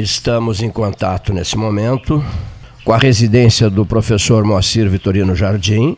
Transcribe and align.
estamos 0.00 0.62
em 0.62 0.70
contato 0.70 1.32
nesse 1.32 1.56
momento 1.56 2.24
com 2.84 2.92
a 2.92 2.98
residência 2.98 3.68
do 3.68 3.84
professor 3.84 4.42
Moacir 4.44 4.88
Vitorino 4.88 5.36
Jardim, 5.36 5.96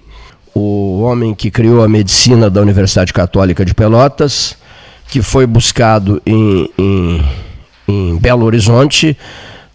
o 0.54 1.00
homem 1.00 1.34
que 1.34 1.50
criou 1.50 1.82
a 1.82 1.88
medicina 1.88 2.50
da 2.50 2.60
Universidade 2.60 3.12
Católica 3.12 3.64
de 3.64 3.72
Pelotas, 3.72 4.56
que 5.08 5.22
foi 5.22 5.46
buscado 5.46 6.20
em, 6.26 6.68
em, 6.76 7.24
em 7.88 8.16
Belo 8.18 8.44
Horizonte 8.44 9.16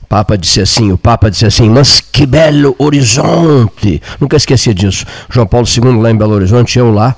Papa 0.10 0.37
disse 0.37 0.62
assim, 0.62 0.89
o 0.89 0.97
Papa 0.97 1.29
disse 1.29 1.46
assim, 1.46 1.69
mas 1.69 1.99
que 1.99 2.26
belo 2.26 2.74
horizonte! 2.79 4.01
Nunca 4.21 4.37
esqueci 4.37 4.74
disso. 4.74 5.06
João 5.29 5.46
Paulo 5.46 5.67
II 5.67 6.01
lá 6.01 6.10
em 6.10 6.15
Belo 6.15 6.33
Horizonte, 6.33 6.79
eu 6.79 6.94
lá, 6.94 7.13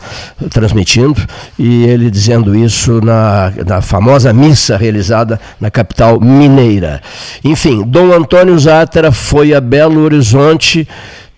transmitindo, 0.49 1.21
e 1.57 1.83
ele 1.83 2.09
dizendo 2.09 2.55
isso 2.55 2.99
na, 2.99 3.53
na 3.63 3.81
famosa 3.81 4.33
missa 4.33 4.75
realizada 4.75 5.39
na 5.61 5.69
capital 5.69 6.19
mineira. 6.19 6.99
Enfim, 7.43 7.83
Dom 7.83 8.11
Antônio 8.11 8.57
Zátera 8.57 9.11
foi 9.11 9.53
a 9.53 9.61
Belo 9.61 10.01
Horizonte 10.01 10.87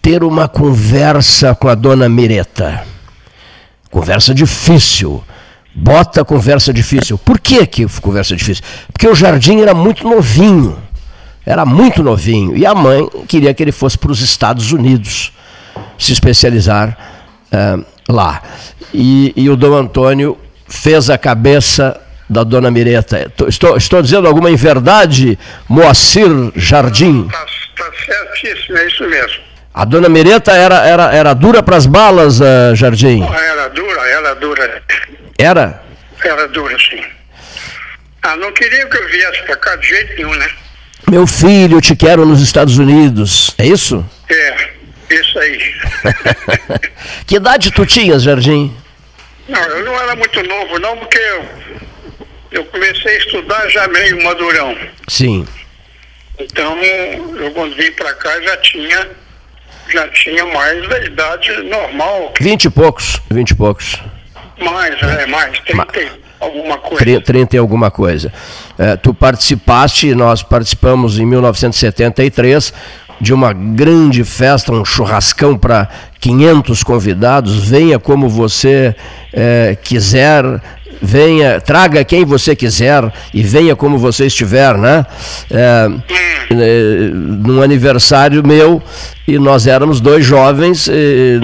ter 0.02 0.24
uma 0.24 0.48
conversa 0.48 1.54
com 1.54 1.68
a 1.68 1.76
dona 1.76 2.08
Mireta. 2.08 2.82
Conversa 3.90 4.34
difícil. 4.34 5.22
Bota 5.76 6.24
conversa 6.24 6.74
difícil. 6.74 7.18
Por 7.18 7.40
que, 7.40 7.66
que 7.66 7.86
conversa 8.00 8.38
difícil? 8.38 8.64
Porque 8.92 9.08
o 9.08 9.16
jardim 9.16 9.60
era 9.60 9.74
muito 9.74 10.08
novinho 10.08 10.78
era 11.46 11.66
muito 11.66 12.04
novinho 12.04 12.56
e 12.56 12.66
a 12.66 12.76
mãe 12.76 13.08
queria 13.28 13.54
que 13.54 13.64
ele 13.64 13.72
fosse 13.72 13.98
para 13.98 14.12
os 14.12 14.22
Estados 14.22 14.72
Unidos 14.72 15.34
se 15.98 16.14
especializar 16.14 16.98
uh, 17.52 17.86
lá. 18.08 18.42
E, 18.94 19.34
e, 19.36 19.50
o 19.50 19.56
Dom 19.56 19.76
Antônio 19.76 20.38
fez 20.68 21.10
a 21.10 21.18
cabeça 21.18 22.00
da 22.30 22.44
Dona 22.44 22.70
Mireta. 22.70 23.32
Estou, 23.48 23.78
estou 23.78 24.02
dizendo 24.02 24.28
alguma 24.28 24.50
inverdade, 24.50 25.38
Moacir 25.68 26.28
Jardim? 26.56 27.28
Está 27.28 27.46
tá 27.78 27.92
certíssimo, 28.06 28.78
é 28.78 28.88
isso 28.88 29.08
mesmo. 29.08 29.42
A 29.74 29.86
Dona 29.86 30.10
Mireta 30.10 30.52
era, 30.52 30.86
era, 30.86 31.14
era 31.14 31.34
dura 31.34 31.64
para 31.64 31.78
as 31.78 31.86
balas, 31.86 32.40
uh, 32.42 32.76
Jardim? 32.76 33.24
Era 33.24 33.70
dura, 33.70 34.02
era 34.02 34.34
dura. 34.36 34.84
Era? 35.38 35.82
Era 36.24 36.48
dura, 36.50 36.78
sim. 36.78 37.02
Ah, 38.24 38.36
não 38.36 38.52
queria 38.52 38.86
que 38.86 38.98
eu 38.98 39.08
viesse 39.08 39.42
para 39.44 39.56
cá 39.56 39.76
de 39.78 39.88
jeito 39.88 40.16
nenhum, 40.16 40.36
né? 40.36 40.50
Meu 41.10 41.26
filho, 41.28 41.78
eu 41.78 41.82
te 41.82 41.96
quero 41.96 42.26
nos 42.26 42.42
Estados 42.42 42.78
Unidos. 42.78 43.54
É 43.58 43.66
isso? 43.66 44.06
É, 44.30 44.70
isso 45.10 45.40
aí. 45.40 45.74
que 47.26 47.36
idade 47.36 47.72
tu 47.72 47.86
tinhas, 47.86 48.24
Jardim? 48.24 48.76
Não, 49.48 49.62
eu 49.62 49.86
não 49.86 50.00
era 50.00 50.16
muito 50.16 50.44
novo, 50.44 50.80
não, 50.80 50.98
porque 50.98 51.18
eu, 51.18 51.46
eu 52.52 52.66
comecei 52.66 53.16
a 53.16 53.18
estudar 53.18 53.70
já 53.70 53.88
meio 53.88 54.24
madurão. 54.24 54.78
Sim. 55.08 55.46
Então, 56.40 56.78
eu 56.78 57.52
quando 57.52 57.76
vim 57.76 57.92
para 57.92 58.14
cá 58.14 58.42
já 58.42 58.58
tinha, 58.58 59.10
já 59.90 60.08
tinha 60.10 60.46
mais 60.46 60.88
da 60.88 61.00
idade 61.04 61.52
normal. 61.64 62.34
Vinte 62.40 62.66
e 62.66 62.70
poucos, 62.70 63.22
vinte 63.30 63.52
e 63.52 63.56
poucos. 63.56 64.02
Mais, 64.60 65.02
é, 65.02 65.26
mais, 65.26 65.60
trinta 65.60 66.22
alguma 66.42 66.78
coisa. 66.80 67.22
30 67.22 67.56
e 67.56 67.60
alguma 67.60 67.92
coisa. 67.92 68.34
É, 68.82 68.98
tu 68.98 69.14
participaste, 69.14 70.16
nós 70.16 70.42
participamos 70.42 71.20
em 71.20 71.26
1973 71.28 72.74
de 73.22 73.32
uma 73.32 73.54
grande 73.54 74.24
festa, 74.24 74.74
um 74.74 74.84
churrascão 74.84 75.56
para 75.56 75.88
500 76.20 76.82
convidados. 76.82 77.70
Venha 77.70 78.00
como 78.00 78.28
você 78.28 78.96
é, 79.32 79.78
quiser, 79.84 80.44
venha, 81.02 81.60
traga 81.60 82.04
quem 82.04 82.24
você 82.24 82.56
quiser 82.56 83.12
e 83.34 83.42
venha 83.42 83.76
como 83.76 83.98
você 83.98 84.28
estiver, 84.28 84.78
né? 84.78 85.06
É, 85.50 85.88
é, 86.52 87.10
num 87.14 87.62
aniversário 87.62 88.46
meu 88.46 88.82
e 89.28 89.40
nós 89.40 89.66
éramos 89.66 90.00
dois 90.00 90.26
jovens 90.26 90.88
e, 90.88 91.40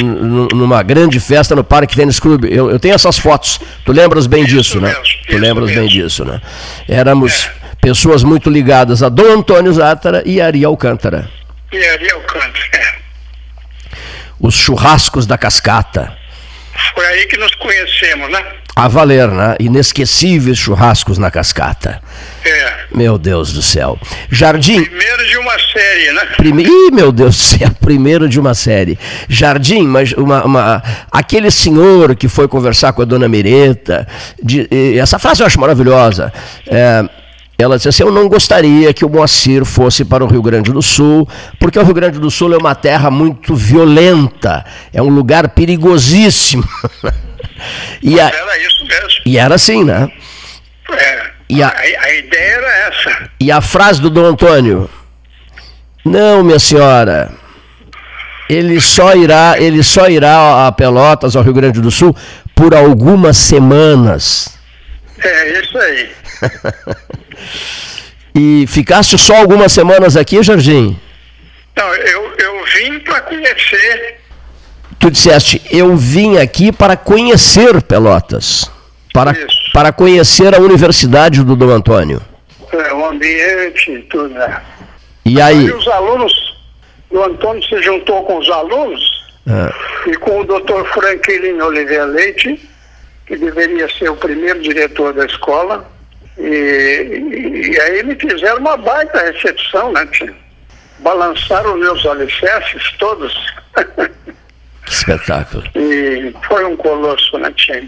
numa 0.54 0.84
grande 0.84 1.20
festa 1.20 1.56
no 1.56 1.64
Parque 1.64 1.96
Tênis 1.96 2.20
Clube. 2.20 2.54
Eu, 2.54 2.70
eu, 2.70 2.80
tenho 2.80 2.94
essas 2.94 3.18
fotos. 3.18 3.60
Tu 3.86 3.92
lembras 3.92 4.28
bem 4.28 4.44
isso 4.44 4.56
disso, 4.56 4.82
né? 4.82 4.96
Tu 5.30 5.38
lembras 5.38 5.72
bem 5.72 5.88
disso, 5.88 6.26
né? 6.26 6.42
Éramos 6.88 7.46
é. 7.46 7.52
pessoas 7.82 8.24
muito 8.24 8.50
ligadas 8.50 9.02
a 9.02 9.10
Dom 9.10 9.40
Antônio 9.40 9.74
Zátara 9.74 10.22
e 10.26 10.42
Ari 10.42 10.64
Alcântara. 10.66 11.30
E 11.72 11.78
Ari 11.78 12.12
Alcântara, 12.12 12.70
é. 12.74 12.98
Os 14.40 14.56
churrascos 14.56 15.26
da 15.26 15.38
cascata. 15.38 16.17
Foi 16.94 17.06
aí 17.06 17.26
que 17.26 17.38
nos 17.38 17.54
conhecemos, 17.56 18.32
né? 18.32 18.44
A 18.76 18.88
valer, 18.88 19.28
né? 19.30 19.56
Inesquecíveis 19.60 20.58
churrascos 20.58 21.18
na 21.18 21.32
cascata. 21.32 22.00
É. 22.46 22.74
Meu 22.94 23.18
Deus 23.18 23.52
do 23.52 23.62
céu. 23.62 24.00
Jardim. 24.30 24.84
Primeiro 24.84 25.28
de 25.28 25.38
uma 25.38 25.60
série, 25.60 26.12
né? 26.12 26.22
Prime... 26.38 26.64
Ih, 26.64 26.92
meu 26.92 27.12
Deus 27.12 27.36
do 27.36 27.42
céu, 27.42 27.72
primeiro 27.82 28.30
de 28.30 28.40
uma 28.40 28.54
série. 28.54 28.98
Jardim, 29.28 29.82
mas 29.82 30.14
uma, 30.14 30.46
uma... 30.46 30.84
aquele 31.12 31.50
senhor 31.50 32.16
que 32.16 32.28
foi 32.28 32.48
conversar 32.48 32.94
com 32.94 33.02
a 33.02 33.06
dona 33.06 33.28
Mireta, 33.28 34.08
de... 34.42 34.68
essa 35.00 35.18
frase 35.18 35.42
eu 35.42 35.48
acho 35.48 35.60
maravilhosa. 35.60 36.32
É 36.68 37.04
ela 37.58 37.78
disse 37.78 37.90
assim: 37.90 38.04
Eu 38.04 38.12
não 38.12 38.28
gostaria 38.28 38.94
que 38.94 39.04
o 39.04 39.10
Moacir 39.10 39.66
fosse 39.66 40.06
para 40.06 40.24
o 40.24 40.28
Rio 40.28 40.42
Grande 40.42 40.72
do 40.72 40.82
Sul, 40.82 41.28
porque 41.60 41.80
o 41.80 41.84
Rio 41.84 41.94
Grande 41.94 42.20
do 42.20 42.30
Sul 42.30 42.54
é 42.54 42.58
uma 42.58 42.76
terra 42.76 43.10
muito 43.10 43.56
violenta, 43.56 44.64
é 44.94 45.02
um 45.02 45.10
lugar 45.10 45.50
perigosíssimo. 45.50 46.64
e 48.02 48.20
a, 48.20 48.28
era 48.28 48.58
isso 48.60 48.86
mesmo. 48.86 49.22
E 49.26 49.38
era 49.38 49.56
assim, 49.56 49.84
né? 49.84 50.08
É, 50.92 51.32
e 51.50 51.64
a, 51.64 51.70
a, 51.70 52.14
ideia 52.14 52.56
era 52.58 52.88
essa. 52.90 53.30
E 53.40 53.52
a 53.52 53.60
frase 53.60 54.02
do 54.02 54.12
Dom 54.12 54.26
Antônio: 54.26 54.88
Não, 56.06 56.44
minha 56.44 56.60
senhora. 56.60 57.32
Ele 58.50 58.80
só 58.80 59.14
irá, 59.14 59.56
ele 59.58 59.84
só 59.84 60.08
irá 60.08 60.68
a 60.68 60.72
Pelotas, 60.72 61.36
ao 61.36 61.44
Rio 61.44 61.54
Grande 61.54 61.82
do 61.82 61.92
Sul, 61.92 62.16
por 62.56 62.74
algumas 62.74 63.36
semanas. 63.36 64.58
É, 65.20 65.60
isso 65.60 65.78
aí. 65.78 66.10
E 68.36 68.66
ficaste 68.68 69.18
só 69.18 69.38
algumas 69.38 69.72
semanas 69.72 70.16
aqui, 70.16 70.42
Jorginho? 70.44 71.00
Não, 71.76 71.94
eu, 71.96 72.34
eu 72.38 72.66
vim 72.66 73.00
para 73.00 73.22
conhecer. 73.22 74.20
Tu 75.00 75.12
disseste, 75.12 75.62
eu 75.72 75.96
vim 75.96 76.38
aqui 76.38 76.72
para 76.72 76.98
conhecer 76.98 77.82
Pelotas. 77.82 78.70
Para, 79.14 79.36
para 79.74 79.92
conhecer 79.92 80.56
a 80.56 80.60
Universidade 80.60 81.44
do 81.44 81.56
Dom 81.56 81.70
Antônio. 81.70 82.22
É, 82.72 82.94
o 82.94 83.06
ambiente, 83.06 84.06
tudo, 84.10 84.30
né? 84.30 84.62
E 85.26 85.42
aí? 85.42 85.66
E 85.66 85.72
os 85.72 85.88
alunos, 85.88 86.34
o 87.10 87.22
Antônio 87.24 87.64
se 87.64 87.82
juntou 87.82 88.24
com 88.24 88.38
os 88.38 88.50
alunos 88.50 89.02
ah. 89.48 89.74
e 90.06 90.16
com 90.18 90.42
o 90.42 90.46
doutor 90.46 90.86
Franklin 90.94 91.60
Oliveira 91.62 92.06
Leite, 92.06 92.60
que 93.26 93.36
deveria 93.38 93.90
ser 93.90 94.10
o 94.10 94.16
primeiro 94.16 94.62
diretor 94.62 95.14
da 95.14 95.26
escola, 95.26 95.90
e, 96.38 97.72
e 97.72 97.82
aí 97.82 98.04
me 98.04 98.16
fizeram 98.16 98.58
uma 98.58 98.78
baita 98.78 99.20
recepção, 99.20 99.92
né, 99.92 100.06
tia? 100.08 100.34
Balançaram 101.00 101.74
os 101.74 101.80
meus 101.80 102.06
alicerces 102.06 102.92
todos. 102.98 103.34
Que 104.86 104.94
espetáculo. 104.94 105.64
E 105.76 106.34
foi 106.48 106.66
um 106.66 106.78
colosso, 106.78 107.38
né, 107.38 107.52
tia? 107.56 107.84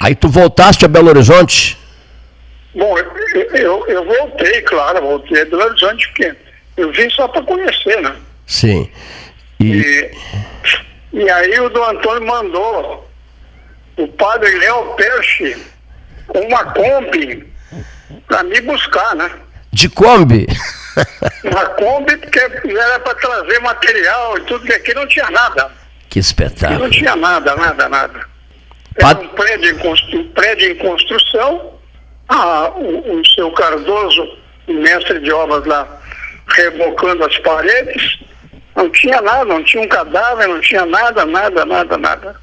Aí 0.00 0.14
tu 0.14 0.28
voltaste 0.28 0.84
a 0.84 0.88
Belo 0.88 1.08
Horizonte? 1.08 1.78
Bom, 2.74 2.96
eu, 2.98 3.42
eu, 3.52 3.86
eu 3.86 4.04
voltei, 4.04 4.62
claro, 4.62 5.02
voltei 5.02 5.42
a 5.42 5.44
Belo 5.44 5.64
Horizonte, 5.64 6.08
porque 6.08 6.34
eu 6.76 6.90
vim 6.92 7.10
só 7.10 7.28
para 7.28 7.42
conhecer, 7.42 8.00
né? 8.00 8.16
Sim. 8.46 8.90
E... 9.60 9.76
e... 9.76 10.10
E, 11.12 11.28
aí 11.28 11.60
o 11.60 11.68
Dom 11.68 11.84
Antônio 11.84 12.26
mandou 12.26 13.06
o 13.98 14.08
padre 14.08 14.50
Léo 14.58 14.94
Perche 14.94 15.56
uma 16.34 16.64
Kombi 16.72 17.51
para 18.26 18.42
me 18.42 18.60
buscar, 18.60 19.14
né? 19.14 19.30
De 19.72 19.88
Kombi? 19.88 20.46
Uma 21.44 21.66
Kombi 21.66 22.16
porque 22.16 22.38
era 22.38 23.00
para 23.00 23.14
trazer 23.14 23.60
material 23.60 24.38
e 24.38 24.40
tudo, 24.42 24.66
que 24.66 24.72
aqui 24.72 24.94
não 24.94 25.06
tinha 25.06 25.30
nada. 25.30 25.70
Que 26.08 26.18
espetáculo. 26.18 26.74
Aqui 26.74 26.82
não 26.82 26.90
tinha 26.90 27.16
nada, 27.16 27.56
nada, 27.56 27.88
nada. 27.88 28.32
Era 28.96 29.18
um 29.18 29.28
prédio 29.28 29.70
em, 29.70 29.78
constru... 29.78 30.24
prédio 30.34 30.70
em 30.70 30.74
construção, 30.76 31.72
ah, 32.28 32.70
o, 32.76 33.20
o 33.20 33.26
seu 33.26 33.50
Cardoso, 33.52 34.38
o 34.66 34.72
mestre 34.74 35.20
de 35.20 35.32
obras 35.32 35.64
lá, 35.64 35.86
rebocando 36.48 37.24
as 37.24 37.38
paredes, 37.38 38.18
não 38.76 38.90
tinha 38.90 39.20
nada, 39.20 39.44
não 39.44 39.62
tinha 39.62 39.82
um 39.82 39.88
cadáver, 39.88 40.48
não 40.48 40.60
tinha 40.60 40.84
nada, 40.84 41.24
nada, 41.24 41.64
nada, 41.64 41.96
nada. 41.96 42.36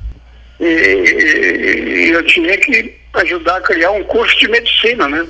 E, 0.59 0.65
e, 0.65 2.07
e 2.07 2.09
eu 2.09 2.25
tinha 2.25 2.57
que 2.57 2.97
ajudar 3.13 3.57
a 3.57 3.61
criar 3.61 3.91
um 3.91 4.03
curso 4.03 4.37
de 4.39 4.47
medicina, 4.47 5.07
né? 5.07 5.25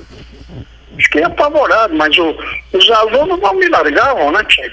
Fiquei 1.00 1.22
apavorado, 1.22 1.94
mas 1.94 2.16
o, 2.18 2.36
os 2.72 2.90
alunos 2.90 3.40
não 3.40 3.54
me 3.54 3.68
largavam, 3.68 4.32
né, 4.32 4.44
tio? 4.44 4.70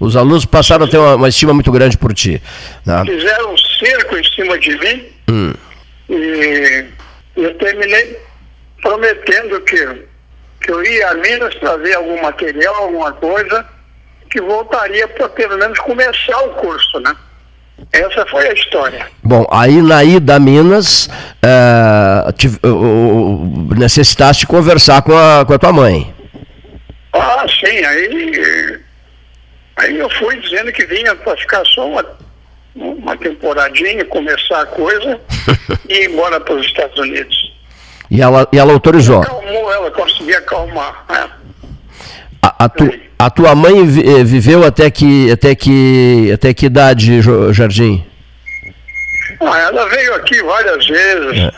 Os 0.00 0.16
alunos 0.16 0.44
passaram 0.44 0.86
a 0.86 0.88
ter 0.88 0.98
uma, 0.98 1.16
uma 1.16 1.28
estima 1.28 1.52
muito 1.52 1.72
grande 1.72 1.96
por 1.96 2.14
ti. 2.14 2.40
Né? 2.86 3.02
Fizeram 3.04 3.52
um 3.52 3.58
cerco 3.58 4.16
em 4.16 4.24
cima 4.24 4.58
de 4.58 4.78
mim 4.78 5.06
hum. 5.28 5.52
e 6.08 6.84
eu 7.36 7.54
terminei 7.54 8.18
prometendo 8.80 9.60
que, 9.62 9.76
que 10.60 10.70
eu 10.70 10.84
ia 10.84 11.10
a 11.10 11.14
Minas 11.14 11.54
trazer 11.56 11.94
algum 11.94 12.20
material, 12.22 12.74
alguma 12.76 13.12
coisa, 13.12 13.66
que 14.30 14.40
voltaria 14.40 15.08
para 15.08 15.28
pelo 15.30 15.58
menos 15.58 15.78
começar 15.80 16.38
o 16.44 16.50
curso, 16.50 17.00
né? 17.00 17.14
Essa 17.92 18.26
foi 18.26 18.46
a 18.48 18.52
história. 18.52 19.06
Bom, 19.22 19.46
aí 19.50 19.80
na 19.80 20.04
ida 20.04 20.36
a 20.36 20.38
Minas, 20.38 21.08
é, 21.42 22.32
tive, 22.32 22.58
necessitaste 23.76 24.46
conversar 24.46 25.02
com 25.02 25.16
a, 25.16 25.44
com 25.46 25.54
a 25.54 25.58
tua 25.58 25.72
mãe. 25.72 26.14
Ah, 27.12 27.46
sim, 27.48 27.84
aí, 27.84 28.80
aí 29.76 29.98
eu 29.98 30.10
fui 30.10 30.38
dizendo 30.40 30.72
que 30.72 30.84
vinha 30.86 31.14
para 31.16 31.36
ficar 31.36 31.64
só 31.66 31.88
uma, 31.88 32.04
uma 32.74 33.16
temporadinha, 33.16 34.04
começar 34.04 34.62
a 34.62 34.66
coisa 34.66 35.20
e 35.88 35.94
ir 35.94 36.10
embora 36.10 36.40
para 36.40 36.54
os 36.54 36.66
Estados 36.66 36.98
Unidos. 36.98 37.48
E 38.10 38.20
ela, 38.20 38.48
e 38.52 38.58
ela 38.58 38.72
autorizou? 38.72 39.22
Acalmou 39.22 39.72
ela, 39.72 39.90
conseguia 39.90 40.38
acalmar. 40.38 41.04
Né? 41.08 41.30
A, 42.42 42.64
a, 42.64 42.68
tu, 42.68 42.90
a, 43.18 43.30
tua 43.30 43.54
mãe 43.54 43.78
eh, 43.80 44.24
viveu 44.24 44.64
até 44.64 44.90
que, 44.90 45.30
até 45.30 45.54
que, 45.54 46.30
até 46.32 46.54
que 46.54 46.66
idade, 46.66 47.20
Jardim? 47.52 48.04
Ah, 49.40 49.58
ela 49.58 49.88
veio 49.88 50.14
aqui 50.14 50.42
várias 50.42 50.86
vezes, 50.86 51.38
é. 51.38 51.52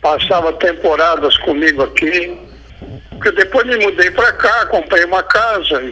passava 0.00 0.52
temporadas 0.54 1.36
comigo 1.38 1.82
aqui. 1.82 2.38
Porque 3.10 3.32
depois 3.32 3.66
me 3.66 3.76
mudei 3.76 4.10
para 4.10 4.32
cá, 4.32 4.66
comprei 4.66 5.04
uma 5.04 5.22
casa 5.22 5.82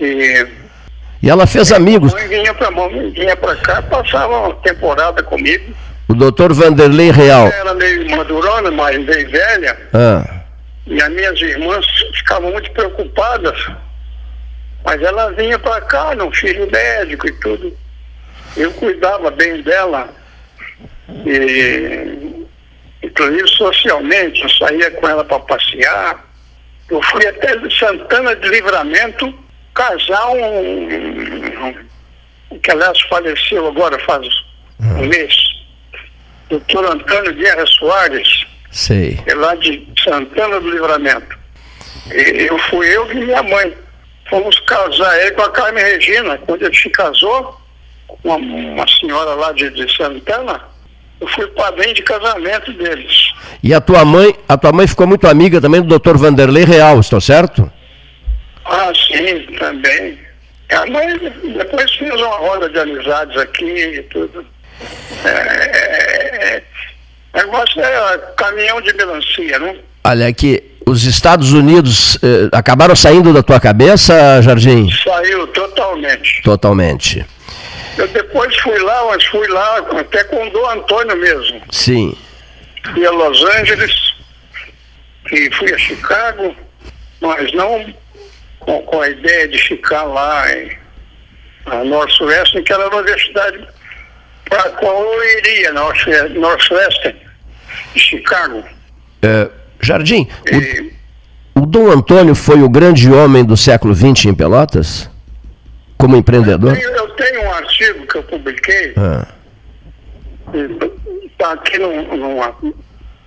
e 0.00 0.46
e 1.22 1.30
ela 1.30 1.46
fez 1.46 1.72
amigos. 1.72 2.12
Mãe 2.12 2.28
vinha 2.28 2.54
para 2.54 2.70
vinha 3.14 3.36
para 3.36 3.56
cá, 3.56 3.82
passava 3.82 4.46
uma 4.46 4.54
temporada 4.56 5.22
comigo. 5.22 5.74
O 6.08 6.14
doutor 6.14 6.52
Vanderlei 6.52 7.10
Real. 7.10 7.46
Ela 7.46 7.54
era 7.54 7.74
meio 7.74 8.10
madurona, 8.16 8.70
mas 8.70 8.96
meio 8.98 9.30
velha. 9.30 9.76
Ah. 9.92 10.24
E 10.86 11.02
as 11.02 11.10
minhas 11.10 11.40
irmãs 11.40 11.84
ficavam 12.14 12.52
muito 12.52 12.70
preocupadas. 12.70 13.58
Mas 14.86 15.02
ela 15.02 15.32
vinha 15.32 15.58
para 15.58 15.80
cá, 15.80 16.14
num 16.14 16.32
filho 16.32 16.70
médico 16.70 17.26
e 17.26 17.32
tudo. 17.40 17.76
Eu 18.56 18.72
cuidava 18.74 19.32
bem 19.32 19.60
dela. 19.62 20.08
E, 21.26 22.46
inclusive 23.02 23.48
socialmente, 23.48 24.42
eu 24.42 24.48
saía 24.48 24.88
com 24.92 25.08
ela 25.08 25.24
para 25.24 25.40
passear. 25.40 26.24
Eu 26.88 27.02
fui 27.02 27.26
até 27.26 27.48
Santana 27.68 28.36
de 28.36 28.48
Livramento 28.48 29.34
casar 29.74 30.28
um, 30.28 31.74
um 32.50 32.58
que 32.62 32.70
aliás 32.70 33.00
faleceu 33.02 33.66
agora 33.66 33.98
faz 33.98 34.24
um 34.80 35.02
hum. 35.02 35.08
mês, 35.08 35.34
doutor 36.48 36.86
Antônio 36.86 37.34
Guerra 37.34 37.66
Soares, 37.66 38.46
Sei. 38.70 39.18
é 39.26 39.34
lá 39.34 39.56
de 39.56 39.84
Santana 40.02 40.60
do 40.60 40.70
Livramento. 40.70 41.36
E 42.12 42.46
eu 42.48 42.56
fui 42.70 42.86
eu 42.86 43.10
e 43.10 43.16
minha 43.16 43.42
mãe. 43.42 43.85
Fomos 44.28 44.58
casar 44.60 45.20
ele 45.20 45.32
com 45.32 45.42
a 45.42 45.50
Carmen 45.50 45.84
Regina. 45.84 46.38
Quando 46.38 46.62
ele 46.64 46.76
se 46.76 46.90
casou, 46.90 47.60
com 48.06 48.28
uma, 48.28 48.36
uma 48.36 48.88
senhora 48.88 49.34
lá 49.34 49.52
de, 49.52 49.70
de 49.70 49.96
Santana, 49.96 50.60
eu 51.20 51.28
fui 51.28 51.46
padrinho 51.48 51.94
de 51.94 52.02
casamento 52.02 52.72
deles. 52.72 53.32
E 53.62 53.72
a 53.72 53.80
tua 53.80 54.04
mãe, 54.04 54.34
a 54.48 54.56
tua 54.56 54.72
mãe 54.72 54.86
ficou 54.86 55.06
muito 55.06 55.26
amiga 55.26 55.60
também 55.60 55.80
do 55.80 55.98
Dr. 55.98 56.16
Vanderlei 56.16 56.64
Real, 56.64 57.00
estou 57.00 57.20
certo? 57.20 57.70
Ah, 58.64 58.92
sim, 58.94 59.46
também. 59.58 60.18
A 60.70 60.86
mãe 60.86 61.18
depois 61.56 61.90
fez 61.94 62.20
uma 62.20 62.36
roda 62.38 62.68
de 62.68 62.78
amizades 62.78 63.36
aqui 63.36 63.64
e 63.64 64.02
tudo. 64.04 64.44
É, 65.24 65.28
é, 65.28 66.56
é, 66.56 66.62
negócio 67.34 67.80
é 67.80 68.18
caminhão 68.36 68.80
de 68.80 68.92
melancia, 68.94 69.58
né? 69.58 69.76
Olha 70.04 70.26
aqui, 70.26 70.62
os 70.88 71.04
Estados 71.04 71.52
Unidos 71.52 72.16
eh, 72.22 72.48
acabaram 72.52 72.94
saindo 72.94 73.32
da 73.32 73.42
tua 73.42 73.58
cabeça, 73.58 74.40
Jardim? 74.40 74.88
Saiu 75.02 75.46
totalmente. 75.48 76.42
Totalmente. 76.42 77.26
Eu 77.98 78.06
depois 78.08 78.56
fui 78.58 78.78
lá, 78.78 79.04
mas 79.06 79.24
fui 79.24 79.48
lá 79.48 79.78
até 79.98 80.22
com 80.24 80.46
o 80.46 80.50
Dom 80.50 80.70
Antônio 80.70 81.16
mesmo. 81.16 81.60
Sim. 81.72 82.16
Fui 82.92 83.04
a 83.04 83.10
Los 83.10 83.42
Angeles 83.56 84.14
e 85.32 85.50
fui 85.54 85.74
a 85.74 85.78
Chicago, 85.78 86.54
mas 87.20 87.52
não 87.52 87.92
com, 88.60 88.80
com 88.82 89.00
a 89.00 89.08
ideia 89.08 89.48
de 89.48 89.58
ficar 89.58 90.04
lá 90.04 90.44
em 90.52 90.70
Northwestern, 91.84 92.62
que 92.62 92.72
era 92.72 92.84
a 92.84 92.96
universidade 92.96 93.66
para 94.48 94.60
a 94.60 94.70
qual 94.70 95.02
eu 95.02 95.38
iria, 95.38 95.72
Northwestern, 95.72 97.18
de 97.92 98.00
Chicago. 98.00 98.62
É, 99.22 99.50
Jardim, 99.86 100.28
o, 101.54 101.62
o 101.62 101.66
Dom 101.66 101.90
Antônio 101.90 102.34
foi 102.34 102.62
o 102.62 102.68
grande 102.68 103.10
homem 103.10 103.42
do 103.44 103.56
século 103.56 103.94
XX 103.94 104.26
em 104.26 104.34
Pelotas? 104.34 105.08
Como 105.96 106.16
empreendedor? 106.16 106.76
Eu 106.76 106.76
tenho, 106.76 106.96
eu 106.96 107.08
tenho 107.10 107.42
um 107.42 107.52
artigo 107.52 108.06
que 108.06 108.18
eu 108.18 108.22
publiquei, 108.24 108.90
está 108.90 109.26
ah. 111.48 111.52
aqui 111.52 111.78
numa, 111.78 112.54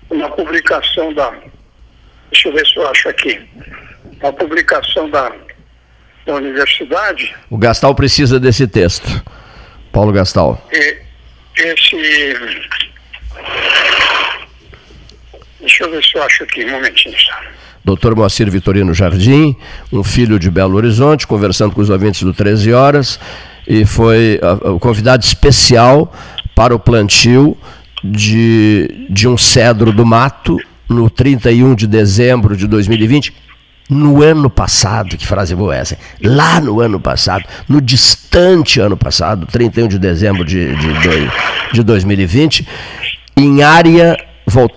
numa 0.09 0.29
publicação 0.31 1.13
da. 1.13 1.33
Deixa 2.31 2.49
eu 2.49 2.53
ver 2.53 2.67
se 2.67 2.77
eu 2.77 2.87
acho 2.87 3.09
aqui. 3.09 3.41
Uma 4.21 4.33
publicação 4.33 5.09
da, 5.09 5.31
da 6.25 6.35
universidade. 6.35 7.33
O 7.49 7.57
Gastal 7.57 7.95
precisa 7.95 8.39
desse 8.39 8.67
texto. 8.67 9.23
Paulo 9.91 10.11
Gastal. 10.11 10.61
E, 10.71 10.97
esse. 11.55 12.35
Deixa 15.59 15.83
eu 15.83 15.91
ver 15.91 16.03
se 16.03 16.17
eu 16.17 16.23
acho 16.23 16.43
aqui, 16.43 16.65
um 16.65 16.71
momentinho. 16.71 17.15
Dr. 17.83 18.15
Moacir 18.15 18.49
Vitorino 18.49 18.93
Jardim, 18.93 19.55
um 19.91 20.03
filho 20.03 20.37
de 20.37 20.49
Belo 20.49 20.75
Horizonte, 20.75 21.25
conversando 21.25 21.73
com 21.73 21.81
os 21.81 21.89
ouvintes 21.89 22.23
do 22.23 22.33
13 22.33 22.73
Horas, 22.73 23.19
e 23.67 23.85
foi 23.85 24.39
o 24.63 24.79
convidado 24.79 25.23
especial 25.23 26.13
para 26.55 26.73
o 26.73 26.79
plantio 26.79 27.57
de, 28.03 29.07
de 29.09 29.27
um 29.27 29.37
cedro 29.37 29.91
do 29.91 30.05
mato 30.05 30.57
no 30.87 31.09
31 31.09 31.75
de 31.75 31.87
dezembro 31.87 32.57
de 32.57 32.67
2020, 32.67 33.33
no 33.89 34.21
ano 34.21 34.49
passado, 34.49 35.17
que 35.17 35.25
frase 35.25 35.55
boa 35.55 35.75
é 35.75 35.79
essa? 35.79 35.97
Lá 36.21 36.59
no 36.61 36.79
ano 36.79 36.99
passado, 36.99 37.43
no 37.67 37.81
distante 37.81 38.79
ano 38.79 38.95
passado, 38.95 39.47
31 39.47 39.87
de 39.87 39.97
dezembro 39.97 40.45
de, 40.45 40.75
de, 40.75 40.93
de 41.73 41.83
2020, 41.83 42.67
em 43.35 43.63
área, 43.63 44.15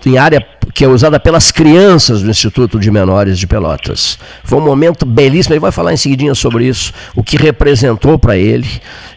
em 0.05 0.17
área 0.17 0.45
que 0.73 0.83
é 0.83 0.87
usada 0.87 1.19
pelas 1.19 1.51
crianças 1.51 2.23
do 2.23 2.29
Instituto 2.29 2.79
de 2.79 2.89
Menores 2.89 3.37
de 3.37 3.45
Pelotas. 3.45 4.17
Foi 4.43 4.57
um 4.57 4.65
momento 4.65 5.05
belíssimo, 5.05 5.53
ele 5.53 5.59
vai 5.59 5.71
falar 5.71 5.93
em 5.93 5.97
seguidinha 5.97 6.33
sobre 6.33 6.65
isso, 6.67 6.91
o 7.15 7.21
que 7.23 7.37
representou 7.37 8.17
para 8.17 8.35
ele 8.35 8.67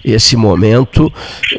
esse 0.04 0.36
momento, 0.36 1.10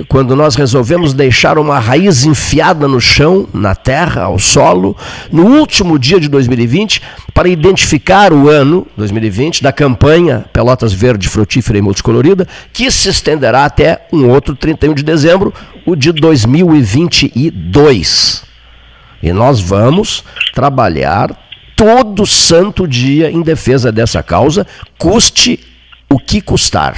quando 0.07 0.35
nós 0.35 0.53
resolvemos 0.55 1.13
deixar 1.13 1.57
uma 1.57 1.79
raiz 1.79 2.25
enfiada 2.25 2.87
no 2.87 3.01
chão, 3.01 3.47
na 3.53 3.73
terra, 3.73 4.21
ao 4.23 4.37
solo, 4.37 4.95
no 5.31 5.47
último 5.57 5.97
dia 5.97 6.19
de 6.19 6.29
2020, 6.29 7.01
para 7.33 7.49
identificar 7.49 8.31
o 8.31 8.47
ano 8.49 8.85
2020 8.95 9.63
da 9.63 9.73
campanha 9.73 10.45
Pelotas 10.53 10.93
Verde, 10.93 11.27
Frutífera 11.27 11.79
e 11.79 11.81
Multicolorida, 11.81 12.47
que 12.71 12.91
se 12.91 13.09
estenderá 13.09 13.65
até 13.65 14.05
um 14.13 14.29
outro 14.29 14.55
31 14.55 14.93
de 14.93 15.01
dezembro, 15.03 15.51
o 15.85 15.95
de 15.95 16.11
2022. 16.11 18.46
E 19.21 19.31
nós 19.33 19.59
vamos 19.59 20.23
trabalhar 20.53 21.35
todo 21.75 22.25
santo 22.25 22.87
dia 22.87 23.29
em 23.29 23.41
defesa 23.41 23.91
dessa 23.91 24.23
causa, 24.23 24.65
custe 24.97 25.59
o 26.09 26.19
que 26.19 26.41
custar. 26.41 26.97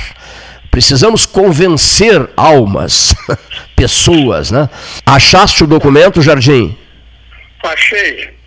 Precisamos 0.71 1.25
convencer 1.25 2.29
almas, 2.37 3.13
pessoas, 3.75 4.51
né? 4.51 4.69
Achaste 5.05 5.63
o 5.63 5.67
documento, 5.67 6.21
Jardim? 6.21 6.77
Achei. 7.63 8.37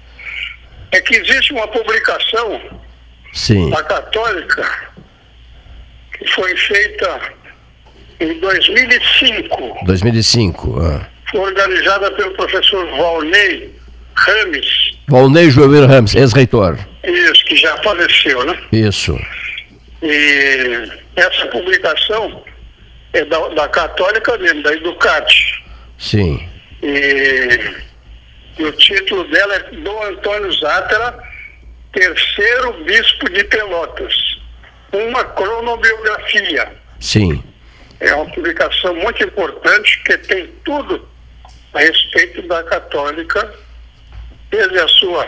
É 0.91 1.01
que 1.01 1.17
existe 1.17 1.53
uma 1.53 1.67
publicação 1.69 2.61
Sim. 3.33 3.71
da 3.71 3.83
Católica 3.83 4.93
que 6.19 6.27
foi 6.29 6.57
feita 6.57 7.21
em 8.21 8.39
2005. 8.41 9.85
2005, 9.85 10.81
ah 10.81 11.12
organizada 11.35 12.11
pelo 12.13 12.33
professor 12.33 12.87
Valnei 12.91 13.75
Rames. 14.15 14.99
Valnei 15.09 15.51
Joel 15.51 15.87
Rames, 15.87 16.15
ex-reitor. 16.15 16.79
Isso, 17.05 17.45
que 17.45 17.57
já 17.57 17.77
faleceu, 17.79 18.45
né? 18.45 18.59
Isso. 18.73 19.19
E 20.03 20.89
essa 21.17 21.47
publicação 21.47 22.43
é 23.13 23.25
da, 23.25 23.49
da 23.49 23.69
Católica 23.69 24.39
mesmo, 24.39 24.63
da 24.63 24.73
Educate. 24.73 25.63
Sim. 25.99 26.49
E, 26.83 27.61
e 28.59 28.65
o 28.65 28.73
título 28.73 29.25
dela 29.29 29.55
é 29.55 29.77
Dom 29.77 30.03
Antônio 30.05 30.53
Zátera, 30.53 31.19
terceiro 31.93 32.85
bispo 32.85 33.31
de 33.31 33.45
Pelotas. 33.45 34.15
Uma 34.93 35.25
cronobiografia. 35.25 36.73
Sim. 37.01 37.43
É 38.01 38.15
uma 38.15 38.27
publicação 38.27 38.95
muito 38.97 39.23
importante 39.23 40.03
que 40.05 40.19
tem 40.19 40.49
tudo 40.65 41.09
a 41.75 41.79
respeito 41.79 42.43
da 42.49 42.63
católica, 42.65 43.53
desde 44.51 44.79
a 44.79 44.89
sua, 44.89 45.27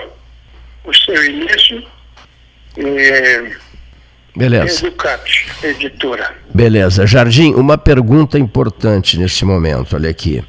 o 0.85 0.95
seu 0.95 1.25
início 1.25 1.85
E 2.77 3.57
Beleza. 4.37 4.87
Educate, 4.87 5.47
editora. 5.63 6.35
Beleza. 6.53 7.07
Jardim, 7.07 7.55
uma 7.55 7.79
pergunta 7.79 8.37
importante 8.37 9.17
nesse 9.17 9.45
momento, 9.45 9.95
olha 9.95 10.11
aqui. 10.11 10.45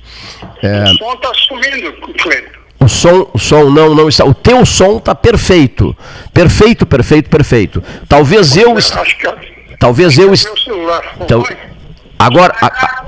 É... 0.63 0.83
O 0.85 0.97
som 0.97 1.13
está 1.13 1.33
sumindo, 1.35 1.93
Cleiton. 2.17 2.59
O 2.79 2.89
som, 2.89 3.29
o 3.31 3.37
som 3.37 3.69
não, 3.69 3.93
não 3.93 4.09
está. 4.09 4.25
O 4.25 4.33
teu 4.33 4.65
som 4.65 4.97
está 4.97 5.13
perfeito. 5.13 5.95
Perfeito, 6.33 6.85
perfeito, 6.85 7.29
perfeito. 7.29 7.83
Talvez 8.09 8.57
eu. 8.57 8.77
Est... 8.77 8.93
Talvez 9.79 10.17
eu. 10.17 10.33
Est... 10.33 10.47
Então, 11.21 11.43
agora, 12.17 12.55
a, 12.59 13.05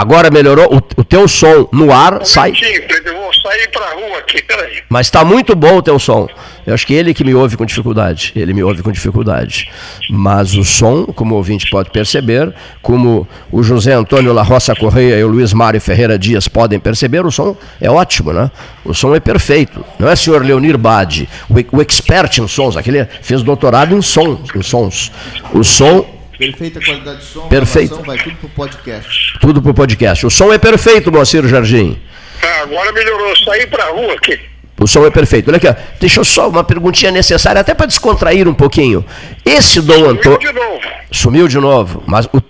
agora 0.00 0.30
melhorou. 0.30 0.66
O, 0.74 1.00
o, 1.00 1.04
teu 1.04 1.26
som 1.26 1.68
no 1.72 1.92
ar 1.92 2.22
um 2.22 2.24
sai. 2.24 2.52
Eu 2.52 3.14
vou 3.14 3.32
sair 3.34 3.68
para 3.70 3.84
a 3.86 3.94
rua 3.94 4.18
aqui, 4.18 4.42
peraí. 4.42 4.82
Mas 4.88 5.06
está 5.06 5.24
muito 5.24 5.56
bom 5.56 5.76
o 5.76 5.82
teu 5.82 5.98
som. 5.98 6.28
Eu 6.66 6.74
acho 6.74 6.86
que 6.86 6.94
ele 6.94 7.12
que 7.12 7.24
me 7.24 7.34
ouve 7.34 7.56
com 7.56 7.64
dificuldade. 7.64 8.32
Ele 8.36 8.52
me 8.52 8.62
ouve 8.62 8.82
com 8.82 8.92
dificuldade. 8.92 9.70
Mas 10.08 10.54
o 10.54 10.64
som, 10.64 11.04
como 11.06 11.34
o 11.34 11.38
ouvinte 11.38 11.68
pode 11.70 11.90
perceber, 11.90 12.54
como 12.82 13.26
o 13.50 13.62
José 13.62 13.92
Antônio 13.92 14.32
La 14.32 14.42
Roça 14.42 14.74
Correia 14.76 15.18
e 15.18 15.24
o 15.24 15.28
Luiz 15.28 15.52
Mário 15.52 15.80
Ferreira 15.80 16.18
Dias 16.18 16.46
podem 16.46 16.78
perceber, 16.78 17.24
o 17.24 17.30
som 17.30 17.56
é 17.80 17.90
ótimo, 17.90 18.32
né? 18.32 18.50
O 18.84 18.94
som 18.94 19.14
é 19.14 19.20
perfeito. 19.20 19.84
Não 19.98 20.08
é 20.08 20.12
o 20.12 20.16
senhor 20.16 20.44
Leonir 20.44 20.78
Bade, 20.78 21.28
o, 21.48 21.76
o 21.76 21.82
expert 21.82 22.38
em 22.38 22.46
sons, 22.46 22.76
aquele 22.76 23.04
fez 23.22 23.42
doutorado 23.42 23.96
em, 23.96 24.02
som, 24.02 24.40
em 24.54 24.62
sons. 24.62 25.10
O 25.52 25.64
som 25.64 26.17
Perfeita 26.38 26.80
qualidade 26.80 27.18
de 27.18 27.24
som, 27.24 27.48
perfeito. 27.48 28.00
vai 28.04 28.16
tudo 28.16 28.36
pro 28.36 28.48
podcast. 28.50 29.38
Tudo 29.40 29.60
pro 29.60 29.74
podcast. 29.74 30.24
O 30.26 30.30
som 30.30 30.52
é 30.52 30.58
perfeito, 30.58 31.10
Moacir 31.10 31.46
Jardim. 31.48 31.98
Ah, 32.40 32.62
agora 32.62 32.92
melhorou. 32.92 33.36
Saí 33.44 33.66
pra 33.66 33.90
rua 33.90 34.14
aqui. 34.14 34.38
O 34.80 34.86
som 34.86 35.04
é 35.04 35.10
perfeito. 35.10 35.48
Olha 35.48 35.56
aqui, 35.56 35.66
ó. 35.66 35.74
deixa 35.98 36.20
eu 36.20 36.24
só 36.24 36.48
uma 36.48 36.62
perguntinha 36.62 37.10
necessária, 37.10 37.60
até 37.60 37.74
para 37.74 37.86
descontrair 37.86 38.46
um 38.46 38.54
pouquinho. 38.54 39.04
Esse 39.44 39.80
Dom 39.80 40.08
Antônio. 40.08 40.38
Sumiu 40.40 40.52
de 40.52 40.52
novo. 40.52 40.80
Sumiu 41.10 41.48
de 41.48 41.58
novo, 41.58 42.02
mas 42.06 42.26
o, 42.26 42.40